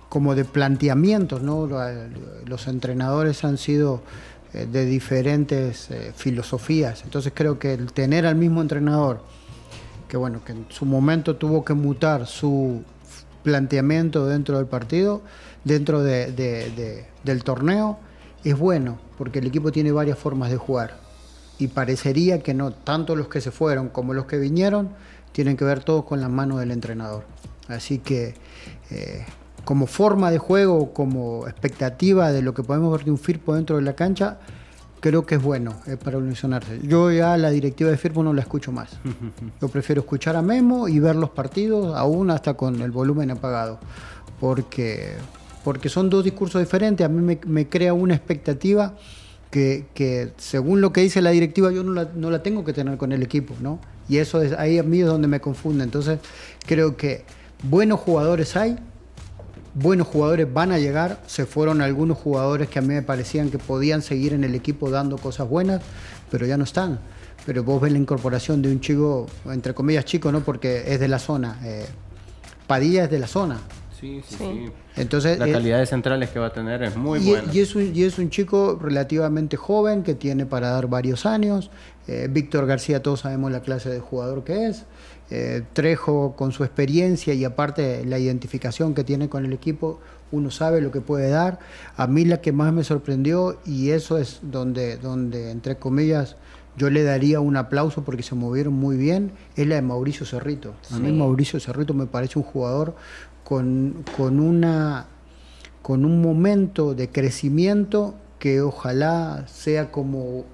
[0.08, 1.66] como de planteamientos, ¿no?
[1.66, 1.78] Lo-
[2.46, 4.02] Los entrenadores han sido
[4.52, 7.02] eh, de diferentes eh, filosofías.
[7.04, 9.22] Entonces creo que el tener al mismo entrenador,
[10.08, 12.82] que bueno, que en su momento tuvo que mutar su
[13.42, 15.22] planteamiento dentro del partido,
[15.64, 17.98] dentro de- de- de- del torneo,
[18.44, 20.96] es bueno, porque el equipo tiene varias formas de jugar.
[21.56, 24.88] Y parecería que no, tanto los que se fueron como los que vinieron,
[25.30, 27.22] tienen que ver todos con las manos del entrenador.
[27.68, 28.34] Así que
[28.90, 29.24] eh,
[29.64, 33.76] como forma de juego, como expectativa de lo que podemos ver de un Firpo dentro
[33.76, 34.40] de la cancha,
[34.98, 36.80] creo que es bueno eh, para ilusionarse.
[36.82, 38.90] Yo ya la directiva de Firpo no la escucho más.
[39.60, 43.78] Yo prefiero escuchar a Memo y ver los partidos, aún hasta con el volumen apagado.
[44.40, 45.12] Porque,
[45.64, 47.04] porque son dos discursos diferentes.
[47.04, 48.96] A mí me, crea una expectativa
[49.50, 52.96] que, según lo que dice la directiva yo no la, no la tengo que tener
[52.96, 53.78] con el equipo, ¿no?
[54.08, 55.84] Y eso es ahí a mí es donde me confunde.
[55.84, 56.18] Entonces
[56.66, 57.24] creo que
[57.62, 58.76] buenos jugadores hay,
[59.74, 61.20] buenos jugadores van a llegar.
[61.26, 64.90] Se fueron algunos jugadores que a mí me parecían que podían seguir en el equipo
[64.90, 65.82] dando cosas buenas,
[66.30, 67.00] pero ya no están.
[67.44, 70.40] Pero vos ves la incorporación de un chico, entre comillas chico, ¿no?
[70.40, 71.58] Porque es de la zona.
[71.64, 71.86] eh,
[72.66, 73.60] Padilla es de la zona.
[74.02, 74.44] Sí, sí, Sí.
[74.44, 74.72] sí.
[74.96, 77.52] Entonces, La eh, calidad de centrales que va a tener es muy y, buena.
[77.54, 81.70] y es un, y es un chico relativamente joven que tiene para dar varios años.
[82.08, 84.84] Eh, Víctor García, todos sabemos la clase de jugador que es.
[85.30, 90.00] Eh, Trejo, con su experiencia y aparte la identificación que tiene con el equipo,
[90.32, 91.58] uno sabe lo que puede dar.
[91.96, 96.36] A mí la que más me sorprendió, y eso es donde, donde entre comillas,
[96.76, 100.74] yo le daría un aplauso porque se movieron muy bien, es la de Mauricio Cerrito.
[100.90, 101.12] A mí Sí.
[101.14, 102.94] Mauricio Cerrito me parece un jugador
[103.52, 105.04] con, con una
[105.82, 110.46] con un momento de crecimiento que ojalá sea como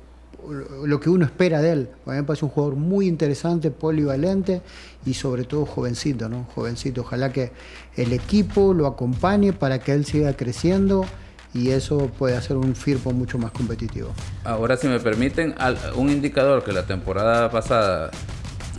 [0.84, 1.90] lo que uno espera de él.
[2.06, 4.62] A mí me parece un jugador muy interesante, polivalente
[5.06, 6.48] y sobre todo jovencito, ¿no?
[6.56, 7.02] Jovencito.
[7.02, 7.52] Ojalá que
[7.94, 11.04] el equipo lo acompañe para que él siga creciendo
[11.54, 14.08] y eso pueda hacer un Firpo mucho más competitivo.
[14.42, 15.54] Ahora, si me permiten,
[15.94, 18.10] un indicador que la temporada pasada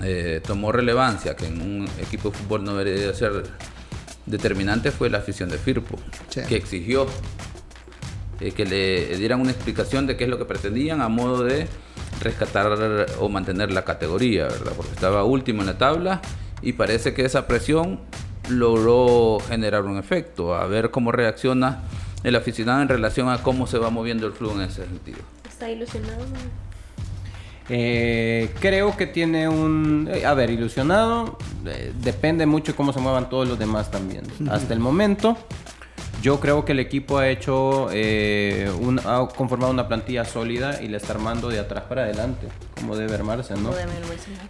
[0.04, 3.44] eh, tomó relevancia, que en un equipo de fútbol no debería ser
[4.30, 5.98] determinante, fue la afición de Firpo,
[6.30, 6.42] Sí.
[6.48, 7.08] que exigió
[8.40, 11.68] eh, que le dieran una explicación de qué es lo que pretendían a modo de
[12.22, 14.72] rescatar o mantener la categoría, ¿verdad?
[14.78, 16.22] Porque estaba último en la tabla
[16.62, 18.00] y parece que esa presión
[18.50, 21.84] logró generar un efecto, a ver cómo reacciona
[22.24, 25.20] el aficionado en relación a cómo se va moviendo el flujo en ese sentido.
[25.48, 26.24] Está ilusionado.
[27.70, 30.10] Eh, creo que tiene un...
[30.12, 31.38] eh, a ver, ilusionado.
[31.66, 34.24] eh, depende mucho cómo se muevan todos los demás también.
[34.50, 35.38] Hasta el momento,
[36.22, 37.88] yo creo que el equipo ha hecho...
[37.92, 42.48] eh, un- ha conformado una plantilla sólida y le está armando de atrás para adelante,
[42.76, 43.72] como debe armarse, ¿no?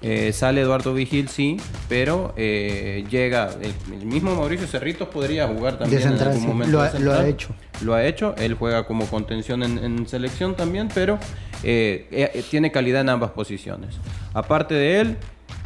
[0.02, 1.58] Eh, sale Eduardo Vigil, sí,
[1.88, 3.50] pero eh, llega...
[3.62, 6.48] El, el mismo Mauricio Cerritos podría jugar también en algún sí.
[6.48, 6.72] momento.
[6.78, 7.50] Lo de ha- lo ha hecho.
[7.82, 11.18] Lo ha hecho, él juega como contención en, en selección también, pero
[11.64, 13.96] eh, eh, tiene calidad en ambas posiciones.
[14.34, 15.18] Aparte de él,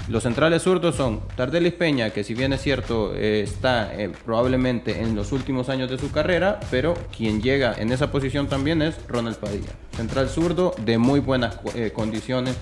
[0.09, 5.01] los centrales zurdos son Tardelis Peña, que si bien es cierto, eh, está eh, probablemente
[5.01, 8.95] en los últimos años de su carrera, pero quien llega en esa posición también es
[9.07, 9.69] Ronald Padilla.
[9.95, 12.57] Central zurdo de muy buenas eh, condiciones,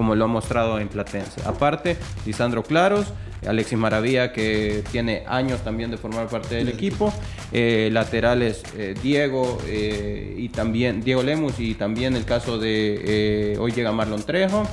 [0.00, 1.42] como lo ha mostrado en Platense.
[1.44, 3.08] Aparte, Lisandro Claros,
[3.46, 7.12] Alexis Maravilla, que tiene años también de formar parte del equipo.
[7.52, 13.58] Eh, laterales eh, Diego eh, y también Diego Lemus y también el caso de eh,
[13.58, 14.66] hoy llega Marlon Trejo.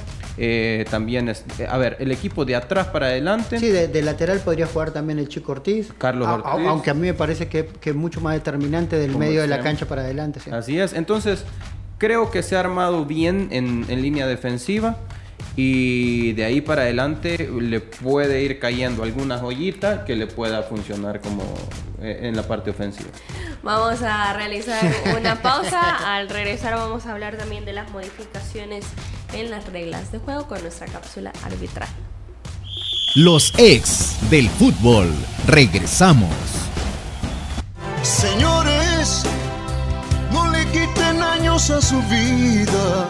[0.89, 3.59] También es, a ver, el equipo de atrás para adelante.
[3.59, 5.91] Sí, de, de lateral podría jugar también el Chico Ortiz.
[5.97, 6.67] Carlos A- a- Ortiz.
[6.69, 9.59] aunque a mí me parece que, que es mucho más determinante del medio de la
[9.59, 10.39] cancha para adelante.
[10.39, 10.51] sí.
[10.51, 10.93] Así es.
[10.93, 11.43] Entonces,
[11.97, 14.97] creo que se ha armado bien en, en línea defensiva.
[15.57, 21.19] Y de ahí para adelante le puede ir cayendo alguna joyita que le pueda funcionar
[21.19, 21.43] como
[21.99, 23.09] eh, en la parte ofensiva.
[23.63, 24.83] Vamos a realizar
[25.19, 26.15] una pausa.
[26.15, 28.85] Al regresar vamos a hablar también de las modificaciones
[29.33, 31.89] en las reglas de juego con nuestra cápsula arbitral.
[33.15, 35.11] Los ex del fútbol.
[35.47, 36.29] Regresamos.
[38.03, 39.23] Señores,
[40.31, 43.09] no le quiten años a su vida,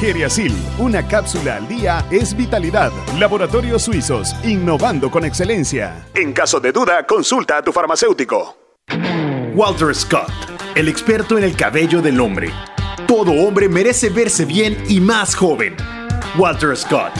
[0.00, 2.92] Geriasil, una cápsula al día es vitalidad.
[3.18, 6.06] Laboratorios Suizos, innovando con excelencia.
[6.14, 8.56] En caso de duda, consulta a tu farmacéutico.
[9.54, 10.30] Walter Scott,
[10.76, 12.52] el experto en el cabello del hombre.
[13.08, 15.74] Todo hombre merece verse bien y más joven.
[16.38, 17.12] Walter Scott,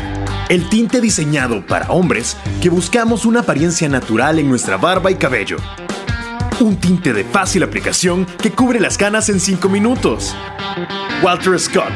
[0.48, 5.56] el tinte diseñado para hombres que buscamos una apariencia natural en nuestra barba y cabello.
[6.60, 10.34] Un tinte de fácil aplicación que cubre las canas en 5 minutos.
[11.22, 11.92] Walter Scott,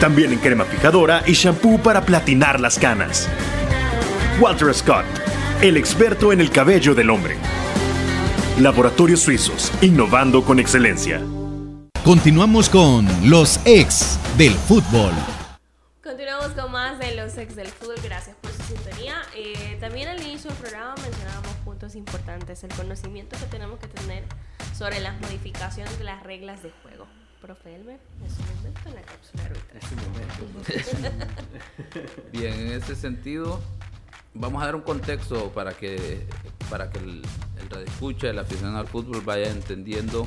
[0.00, 3.28] también en crema fijadora y shampoo para platinar las canas.
[4.40, 5.04] Walter Scott,
[5.60, 7.36] el experto en el cabello del hombre.
[8.58, 11.20] Laboratorios Suizos, innovando con excelencia.
[12.02, 15.12] Continuamos con los ex del fútbol.
[16.02, 17.96] Continuamos con más de los ex del fútbol.
[18.02, 19.16] Gracias por su sintonía.
[19.36, 21.47] Eh, también al inicio del programa mencionábamos
[21.78, 24.24] puntos importantes, el conocimiento que tenemos que tener
[24.76, 27.06] sobre las modificaciones de las reglas de juego.
[27.40, 29.80] Profe Elmer, es un momento en la cápsula arbitral.
[32.32, 33.60] Bien, en ese sentido,
[34.34, 36.26] vamos a dar un contexto para que,
[36.68, 37.22] para que el,
[37.60, 40.26] el radioescucha, el aficionado al fútbol vaya entendiendo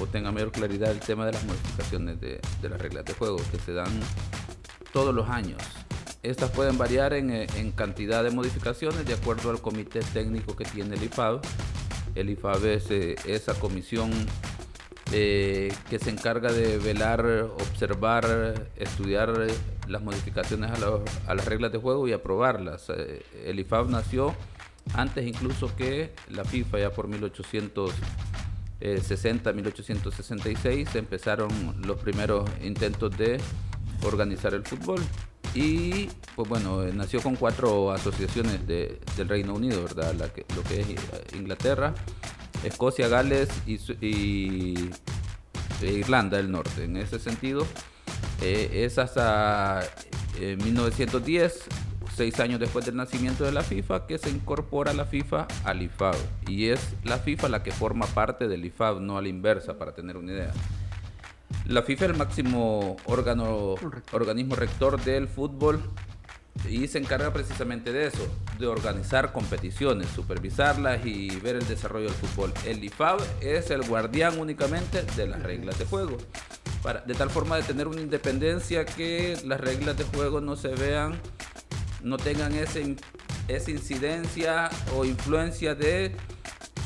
[0.00, 3.36] o tenga mayor claridad el tema de las modificaciones de, de las reglas de juego
[3.52, 4.00] que se dan
[4.92, 5.62] todos los años.
[6.26, 10.64] Estas pueden variar en, eh, en cantidad de modificaciones de acuerdo al comité técnico que
[10.64, 11.40] tiene el IFAB.
[12.16, 14.10] El IFAB es eh, esa comisión
[15.12, 19.54] eh, que se encarga de velar, observar, estudiar eh,
[19.86, 20.98] las modificaciones a, la-
[21.28, 22.90] a las reglas de juego y aprobarlas.
[23.44, 24.34] El IFAB nació
[24.94, 31.50] antes incluso que la FIFA, ya por 1860, 1866, empezaron
[31.86, 33.38] los primeros intentos de
[34.02, 35.00] organizar el fútbol.
[35.54, 40.12] Y pues bueno, eh, nació con cuatro asociaciones de- del Reino Unido, ¿verdad?
[40.14, 40.96] La lo que es eh,
[41.34, 41.94] Inglaterra,
[42.62, 43.78] Escocia, Gales y,
[45.82, 46.84] e Irlanda del Norte.
[46.84, 47.66] En ese sentido,
[48.42, 49.80] eh, es hasta
[50.40, 51.64] eh, 1910,
[52.14, 56.16] seis años después del nacimiento de la FIFA, que se incorpora la FIFA al IFAB.
[56.48, 59.94] Y es la FIFA la que forma parte del IFAB, no a la inversa, para
[59.94, 60.52] tener una idea.
[61.66, 63.74] La FIFA es el máximo órgano,
[64.12, 65.80] organismo rector del fútbol
[66.68, 68.26] y se encarga precisamente de eso,
[68.58, 72.52] de organizar competiciones, supervisarlas y ver el desarrollo del fútbol.
[72.64, 76.16] El IFAB es el guardián únicamente de las reglas de juego,
[76.82, 80.68] para, de tal forma de tener una independencia que las reglas de juego no se
[80.68, 81.20] vean,
[82.02, 82.96] no tengan ese,
[83.48, 86.16] esa incidencia o influencia de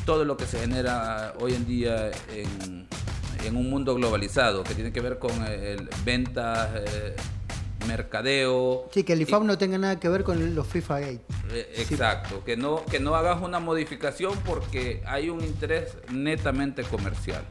[0.05, 2.87] todo lo que se genera hoy en día en,
[3.45, 7.15] en un mundo globalizado, que tiene que ver con el ventas, eh,
[7.87, 8.89] mercadeo.
[8.93, 11.21] Sí, que el IFAB no tenga nada que ver con los FIFA Gate.
[11.51, 17.43] Eh, Exacto, que no, que no hagas una modificación porque hay un interés netamente comercial.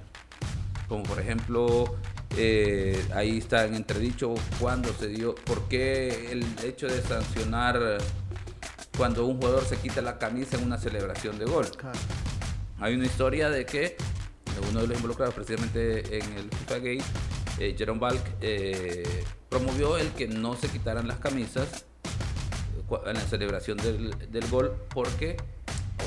[0.88, 1.96] Como por ejemplo,
[2.36, 7.98] eh, ahí está en entredicho cuando se dio, por qué el hecho de sancionar
[8.96, 11.66] cuando un jugador se quita la camisa en una celebración de gol.
[12.80, 13.96] Hay una historia de que
[14.70, 17.02] uno de los involucrados precisamente en el FIFA Gate,
[17.58, 21.84] eh, Jerome Balk, eh, promovió el que no se quitaran las camisas
[22.88, 25.36] cua- en la celebración del, del gol porque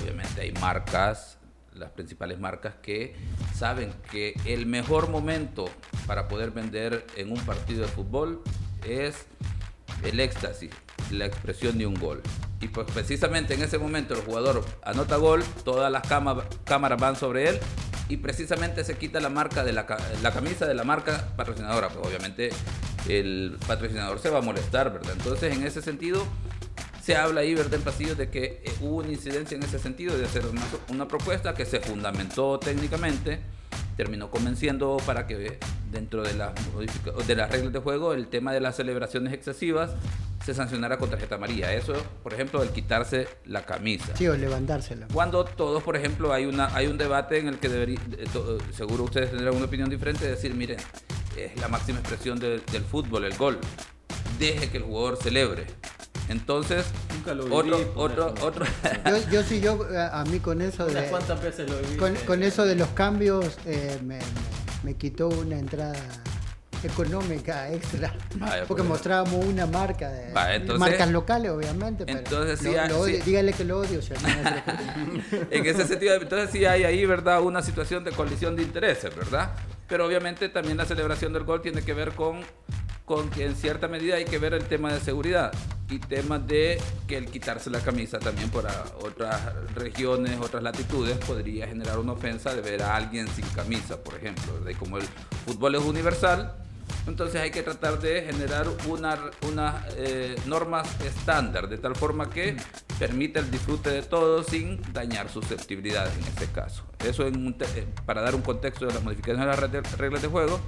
[0.02, 1.38] obviamente hay marcas,
[1.74, 3.16] las principales marcas que
[3.56, 5.66] saben que el mejor momento
[6.08, 8.42] para poder vender en un partido de fútbol
[8.88, 9.26] es
[10.04, 10.72] el éxtasis,
[11.12, 12.22] la expresión de un gol.
[12.62, 16.04] Y pues precisamente en ese momento el jugador anota gol, todas las
[16.64, 17.60] cámaras van sobre él
[18.10, 19.86] y precisamente se quita la marca de la,
[20.22, 21.90] la camisa de la marca patrocinadora.
[21.90, 22.50] Pues obviamente
[23.08, 25.14] el patrocinador se va a molestar, ¿verdad?
[25.18, 26.26] Entonces en ese sentido
[27.04, 27.74] se habla ahí, ¿verdad?
[27.74, 31.08] En pasillos de que eh, hubo una incidencia en ese sentido de hacer una, una
[31.08, 33.42] propuesta que se fundamentó técnicamente,
[33.98, 35.58] terminó convenciendo para que
[35.92, 36.54] dentro de las,
[37.28, 39.92] de las reglas de juego el tema de las celebraciones excesivas
[40.44, 41.72] se sancionara con tarjeta amarilla.
[41.74, 44.16] Eso, por ejemplo, el quitarse la camisa.
[44.18, 45.08] Sí, o levantársela.
[45.14, 48.58] Cuando todos, por ejemplo, hay, una, hay un debate en el que debería, eh, to-
[48.74, 50.78] seguro ustedes tendrán una opinión diferente, de decir, miren,
[51.38, 53.58] es la máxima expresión del fútbol, el gol.
[54.38, 55.66] Deje que el jugador celebre.
[56.28, 56.86] Entonces,
[57.34, 58.46] lo viví, otro, por otro, eso.
[58.48, 58.66] otro.
[59.06, 60.92] Yo, yo sí, yo eh, a mí con eso de...
[60.92, 61.98] Unas cuantas veces lo viví.
[61.98, 64.24] Con, con eso de los cambios eh, me, me-
[64.84, 65.94] me quitó una entrada
[66.84, 68.14] económica extra.
[68.36, 68.90] Vaya, porque pues.
[68.90, 72.06] mostrábamos una marca de Vaya, entonces- marcas locales, obviamente.
[72.06, 73.22] Pero Entonces sí lo- lo odio- sí.
[73.26, 74.02] dígale que lo odio.
[74.02, 74.14] si
[75.52, 77.42] en ese sentido, entonces sí hay ahí, ¿verdad?
[77.42, 79.52] Una situación de colisión de intereses, ¿verdad?
[79.88, 82.42] Pero obviamente también la celebración del gol tiene que ver con,
[83.06, 85.52] con que en cierta medida hay que ver el tema de seguridad
[85.90, 89.40] y temas de que el quitarse la camisa también por a- otras
[89.76, 94.54] regiones, otras latitudes, podría generar una ofensa de ver a alguien sin camisa, por ejemplo,
[94.64, 94.80] ¿verdad?
[94.80, 95.04] Como el
[95.46, 96.54] fútbol es universal,
[97.06, 102.56] entonces hay que tratar de generar una, unas eh, normas estándar, de tal forma que
[102.98, 106.84] permita el disfrute de todos sin dañar susceptibilidades en este caso.
[107.06, 110.30] Eso en eh, para dar un contexto de las modificaciones de las re- reglas de
[110.30, 110.62] juego.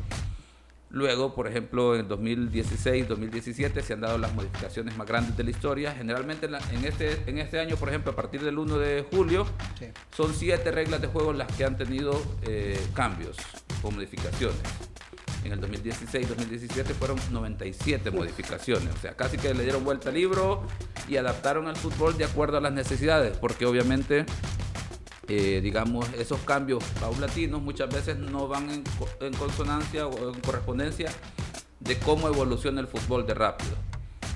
[0.96, 5.92] Luego, por ejemplo, en 2016-2017 se han dado las modificaciones más grandes de la historia.
[5.92, 9.06] Generalmente en, la- en este, en este año, por ejemplo, a partir del 1 de
[9.12, 9.46] julio,
[9.78, 9.88] Sí.
[10.16, 13.36] son siete reglas de juego las que han tenido eh, cambios
[13.84, 14.58] o modificaciones.
[15.44, 18.96] En el 2016-2017 fueron 97 modificaciones.
[18.96, 20.64] O sea, casi que le dieron vuelta al libro
[21.10, 23.38] y adaptaron al fútbol de acuerdo a las necesidades.
[23.38, 24.26] Porque obviamente,
[25.28, 30.40] eh, digamos, esos cambios paulatinos muchas veces no van en, co- en consonancia o en
[30.42, 31.12] correspondencia
[31.80, 33.76] de cómo evoluciona el fútbol de rápido.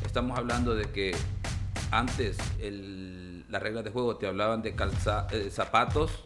[0.06, 1.16] Estamos hablando de que
[1.92, 6.26] antes el- las reglas de juego te hablaban de calza, eh, zapatos,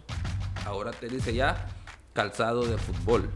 [0.65, 1.67] ahora te dice ya
[2.13, 3.29] calzado de fútbol.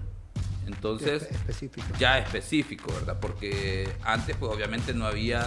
[0.66, 1.88] Entonces, específico.
[1.98, 3.18] ya específico, ¿verdad?
[3.22, 5.46] Porque antes, pues obviamente no había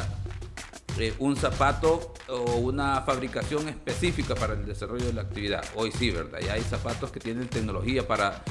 [0.98, 5.64] eh, un zapato o una fabricación específica para el desarrollo de la actividad.
[5.74, 6.40] Hoy sí, ¿verdad?
[6.40, 8.42] Ya hay zapatos que tienen tecnología para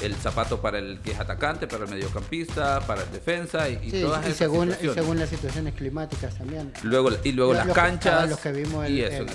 [0.00, 3.90] el zapato para el que es atacante, para el mediocampista, para el defensa y, y
[3.90, 6.72] Sí, todas y esas según, y según las situaciones climáticas también.
[6.82, 9.26] Luego, y luego las canchas los que vimos el, eso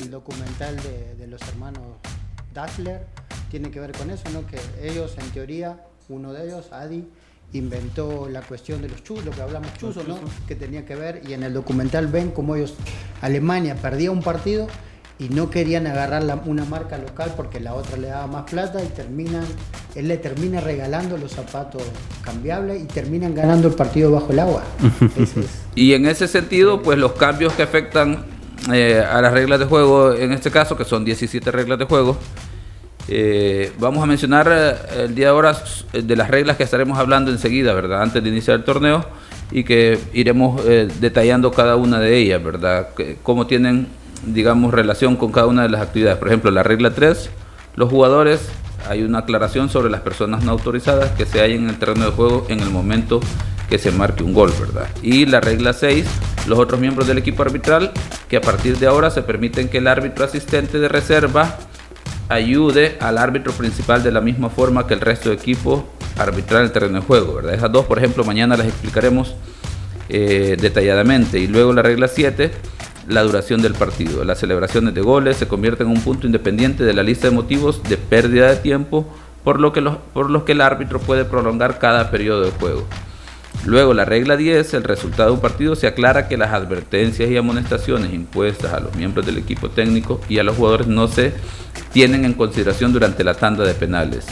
[0.00, 1.84] el documental de, de los hermanos
[2.52, 3.06] Dassler
[3.50, 4.46] tiene que ver con eso, ¿no?
[4.46, 7.08] Que ellos, en teoría, uno de ellos, Adi,
[7.52, 10.18] inventó la cuestión de los chuzos, lo que hablamos chuzos, ¿no?
[10.46, 12.74] Que tenía que ver, y en el documental ven cómo ellos,
[13.22, 14.66] Alemania perdía un partido
[15.18, 18.82] y no querían agarrar la- una marca local porque la otra le daba más plata
[18.84, 19.44] y terminan,
[19.94, 21.82] él le termina regalando los zapatos
[22.20, 24.62] cambiables y terminan ganando el partido bajo el agua.
[25.16, 25.32] Es-
[25.74, 28.24] Y en ese sentido, pues los cambios que afectan
[28.72, 32.16] eh, a las reglas de juego, en este caso, que son 17 reglas de juego,
[33.08, 35.56] eh, vamos a mencionar eh, el día de ahora
[35.92, 38.02] eh, de las reglas que estaremos hablando enseguida, ¿verdad?
[38.02, 39.06] Antes de iniciar el torneo
[39.52, 40.60] y que iremos
[41.00, 42.88] detallando cada una de ellas, ¿verdad?
[43.22, 43.86] Cómo tienen,
[44.26, 46.18] digamos, relación con cada una de las actividades.
[46.18, 47.30] Por ejemplo, la regla 3,
[47.76, 48.48] los jugadores,
[48.88, 52.10] hay una aclaración sobre las personas no autorizadas que se hallen en el terreno de
[52.10, 53.20] juego en el momento
[53.70, 54.88] que se marque un gol, ¿verdad?
[55.02, 56.06] Y la regla 6,
[56.48, 57.92] los otros miembros del equipo arbitral,
[58.28, 61.56] que a partir de ahora se permiten que el árbitro asistente de reserva
[62.28, 65.82] ayude al árbitro principal de la misma forma que el resto de equipos
[66.18, 67.54] arbitrar el terreno de juego, ¿verdad?
[67.54, 69.34] Esas dos, por ejemplo, mañana las explicaremos
[70.08, 71.38] eh, detalladamente.
[71.38, 72.50] Y luego la regla 7,
[73.08, 74.24] la duración del partido.
[74.24, 77.82] Las celebraciones de goles se convierten en un punto independiente de la lista de motivos
[77.82, 79.06] de pérdida de tiempo
[79.44, 82.84] por lo que, los, por los que el árbitro puede prolongar cada periodo de juego.
[83.66, 87.36] Luego, la regla 10, el resultado de un partido, se aclara que las advertencias y
[87.36, 91.34] amonestaciones impuestas a los miembros del equipo técnico y a los jugadores no se
[91.92, 94.24] tienen en consideración durante la tanda de penales.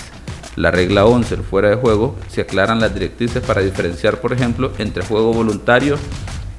[0.54, 4.70] La regla 11, el fuera de juego, se aclaran las directrices para diferenciar, por ejemplo,
[4.78, 5.98] entre juego voluntario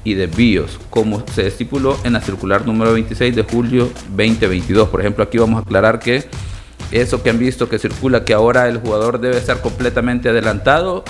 [0.04, 4.90] y desvíos, como se estipuló en la circular número 26 de julio 2022.
[4.90, 6.24] Por ejemplo, aquí vamos a aclarar que
[6.90, 11.04] eso que han visto que circula, que ahora el jugador debe estar completamente adelantado,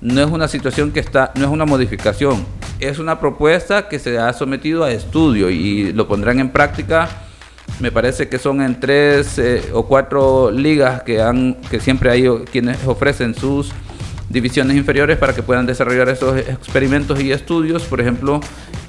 [0.00, 2.44] no es una situación que está, no es una modificación,
[2.80, 7.08] es una propuesta que se ha sometido a estudio y lo pondrán en práctica.
[7.80, 12.26] Me parece que son en tres eh, o cuatro ligas que han, que siempre hay
[12.50, 13.72] quienes ofrecen sus
[14.28, 17.82] divisiones inferiores para que puedan desarrollar esos experimentos y estudios.
[17.84, 18.40] Por ejemplo,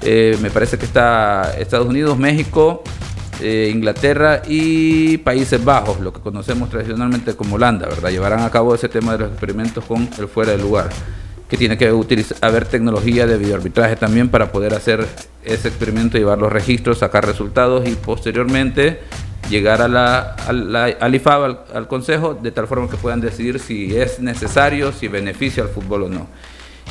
[0.02, 2.82] eh, me parece que está Estados Unidos, México,
[3.40, 8.10] eh, Inglaterra y Países Bajos, lo que conocemos tradicionalmente como Holanda, ¿verdad?
[8.10, 10.88] Llevarán a cabo ese tema de los experimentos con el fuera de lugar,
[11.48, 15.06] que tiene que utilizar, haber tecnología de videoarbitraje también para poder hacer
[15.44, 19.00] ese experimento, llevar los registros, sacar resultados y posteriormente
[19.48, 23.96] llegar a la, a al IFAB, al consejo, de tal forma que puedan decidir si
[23.96, 26.26] es necesario, si beneficia al fútbol o no.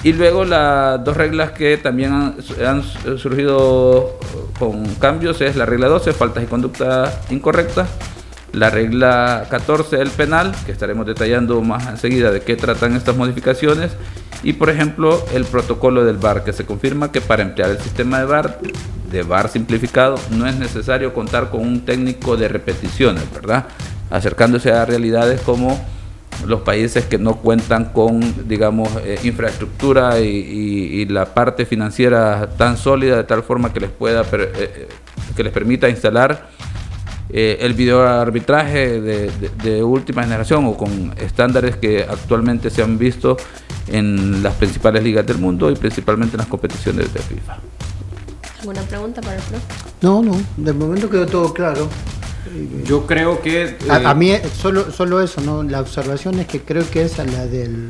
[0.04, 2.36] Y luego las dos reglas que también han,
[2.66, 2.84] han
[3.18, 4.18] surgido
[4.60, 7.88] con cambios es la regla 12, faltas y conducta incorrecta,
[8.54, 13.91] la regla 14, el penal, que estaremos detallando más enseguida de qué tratan estas modificaciones,
[14.43, 18.20] y por ejemplo el protocolo del VAR, que se confirma que para emplear el sistema
[18.20, 18.60] de VAR,
[19.12, 23.66] de VAR simplificado, no es necesario contar con un técnico de repeticiones, ¿verdad?
[24.10, 25.80] Acercándose a realidades como
[26.46, 32.48] los países que no cuentan con, digamos, eh, infraestructura y, y- y la parte financiera
[32.58, 34.88] tan sólida de tal forma que les pueda, per- eh, eh,
[35.36, 36.50] que les permita instalar
[37.30, 42.98] eh, el videoarbitraje de, de, de última generación o con estándares que actualmente se han
[42.98, 43.36] visto
[43.90, 47.58] en las principales ligas del mundo y principalmente en las competiciones de FIFA.
[48.60, 49.64] ¿Alguna pregunta para el profe?
[50.02, 51.88] No, no, de momento quedó todo claro.
[52.86, 53.76] Yo creo que...
[53.89, 55.64] A, eh, a mí eh, solo, solo eso, ¿no?
[55.64, 57.89] La observación es que creo que esa, la del,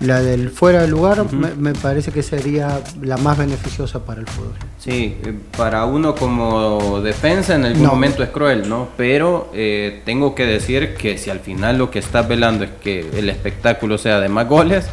[0.00, 4.26] la del fuera de lugar, me, me parece que sería la más beneficiosa para el
[4.26, 4.54] fútbol.
[4.78, 7.90] Sí, eh, para uno como defensa en algún No.
[7.90, 8.88] momento es cruel, ¿no?
[8.96, 13.08] Pero eh, tengo que decir que si al final lo que estás velando es que
[13.18, 14.86] el espectáculo sea de más goles,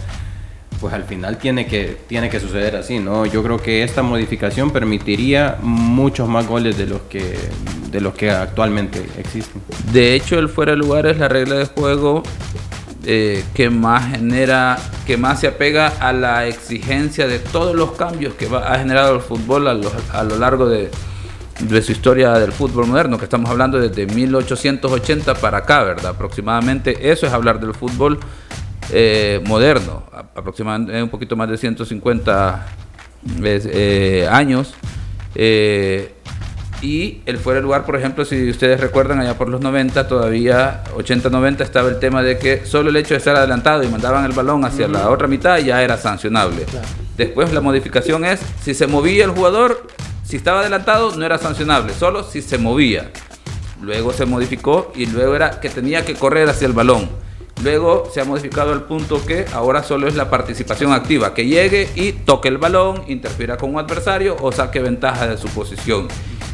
[0.85, 3.25] pues al final tiene que, tiene que suceder así, ¿no?
[3.25, 7.39] Yo creo que esta modificación permitiría muchos más goles de los que,
[7.89, 9.63] de los que actualmente existen.
[9.91, 12.21] De hecho, el fuera de lugar es la regla de juego
[13.03, 14.77] eh, que más genera,
[15.07, 19.15] que más se apega a la exigencia de todos los cambios que va- ha generado
[19.15, 20.91] el fútbol a lo, a lo largo de,
[21.61, 26.11] de su historia del fútbol moderno, que estamos hablando desde 1880 para acá, ¿verdad?
[26.11, 28.19] Aproximadamente eso es hablar del fútbol
[28.91, 30.03] eh, moderno,
[30.35, 32.65] aproximadamente un poquito más de 150
[33.43, 34.73] es, eh, años.
[35.33, 36.13] Eh,
[36.81, 40.83] y el fuera de lugar, por ejemplo, si ustedes recuerdan, allá por los 90, todavía
[40.95, 44.33] 80-90 estaba el tema de que solo el hecho de estar adelantado y mandaban el
[44.33, 46.65] balón hacia la otra mitad ya era sancionable.
[47.17, 49.87] Después la modificación es, si se movía el jugador,
[50.23, 53.09] si estaba adelantado no era sancionable, solo si se movía.
[53.81, 57.09] Luego se modificó y luego era que tenía que correr hacia el balón.
[57.63, 61.89] Luego se ha modificado el punto que ahora solo es la participación activa, que llegue
[61.95, 66.07] y toque el balón, interfiera con un adversario o saque ventaja de su posición.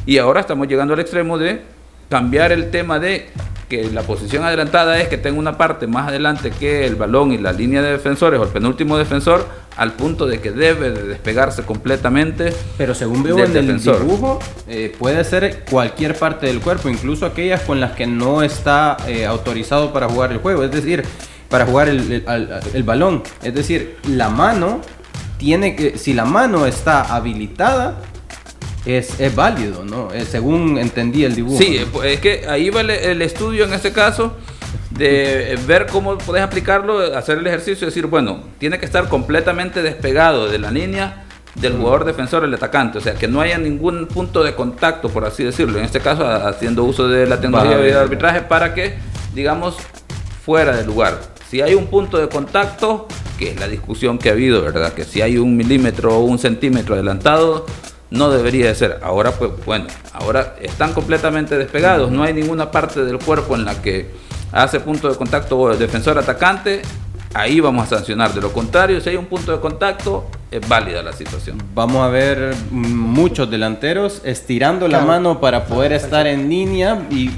[0.06, 1.62] Y ahora estamos llegando al extremo de
[2.10, 3.30] cambiar el tema de
[3.68, 7.38] que la posición adelantada es que tenga una parte más adelante que el balón y
[7.38, 9.48] la línea de defensores o el penúltimo defensor
[9.78, 12.54] al punto de que debe de despegarse completamente.
[12.78, 17.62] Pero según veo en el dibujo, eh, puede ser cualquier parte del cuerpo, incluso aquellas
[17.62, 21.04] con las que no está eh, autorizado para jugar el juego, es decir,
[21.50, 23.24] para jugar el, el- al- el balón.
[23.44, 24.82] Es decir, la mano
[25.38, 27.98] tiene que, si la mano está habilitada,
[28.86, 30.12] es, es válido, ¿no?
[30.12, 31.58] Eh, según entendí el dibujo.
[31.58, 34.36] Sí, pues, es que ahí va el estudio en este caso
[35.02, 39.82] de ver cómo puedes aplicarlo, hacer el ejercicio y decir, bueno, tiene que estar completamente
[39.82, 41.26] despegado de la línea
[41.56, 45.26] del jugador defensor el atacante, o sea, que no haya ningún punto de contacto, por
[45.26, 48.96] así decirlo, en este caso haciendo uso de la tecnología de arbitraje para que,
[49.34, 49.76] digamos,
[50.46, 51.20] fuera del lugar.
[51.50, 53.08] Si hay un punto de contacto,
[53.40, 54.94] que es la discusión que ha habido, ¿verdad?
[54.94, 57.66] Que si hay un milímetro o un centímetro adelantado,
[58.12, 59.00] no debería de ser.
[59.02, 63.82] Ahora, pues bueno, ahora están completamente despegados, no hay ninguna parte del cuerpo en la
[63.82, 66.82] que hace punto de contacto el defensor atacante,
[67.34, 68.34] ahí vamos a sancionar.
[68.34, 71.58] De lo contrario, si hay un punto de contacto, es válida la situación.
[71.74, 77.32] Vamos a ver muchos delanteros estirando la mano para poder estar en línea y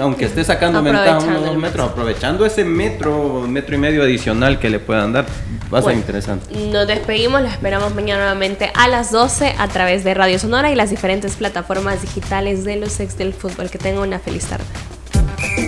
[0.00, 4.58] aunque esté sacando ventaja unos Aprovechando dos metros, aprovechando ese metro, metro y medio adicional
[4.58, 5.24] que le puedan dar.
[5.72, 6.00] Va a ser Bueno.
[6.00, 6.54] interesante.
[6.70, 10.74] Nos despedimos, lo esperamos mañana nuevamente a las 12 a través de Radio Sonora y
[10.74, 13.70] las diferentes plataformas digitales de los ex del fútbol.
[13.70, 14.64] Que tengan una feliz tarde.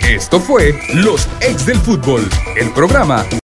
[0.08, 3.24] Esto fue Los Ex del Fútbol, el programa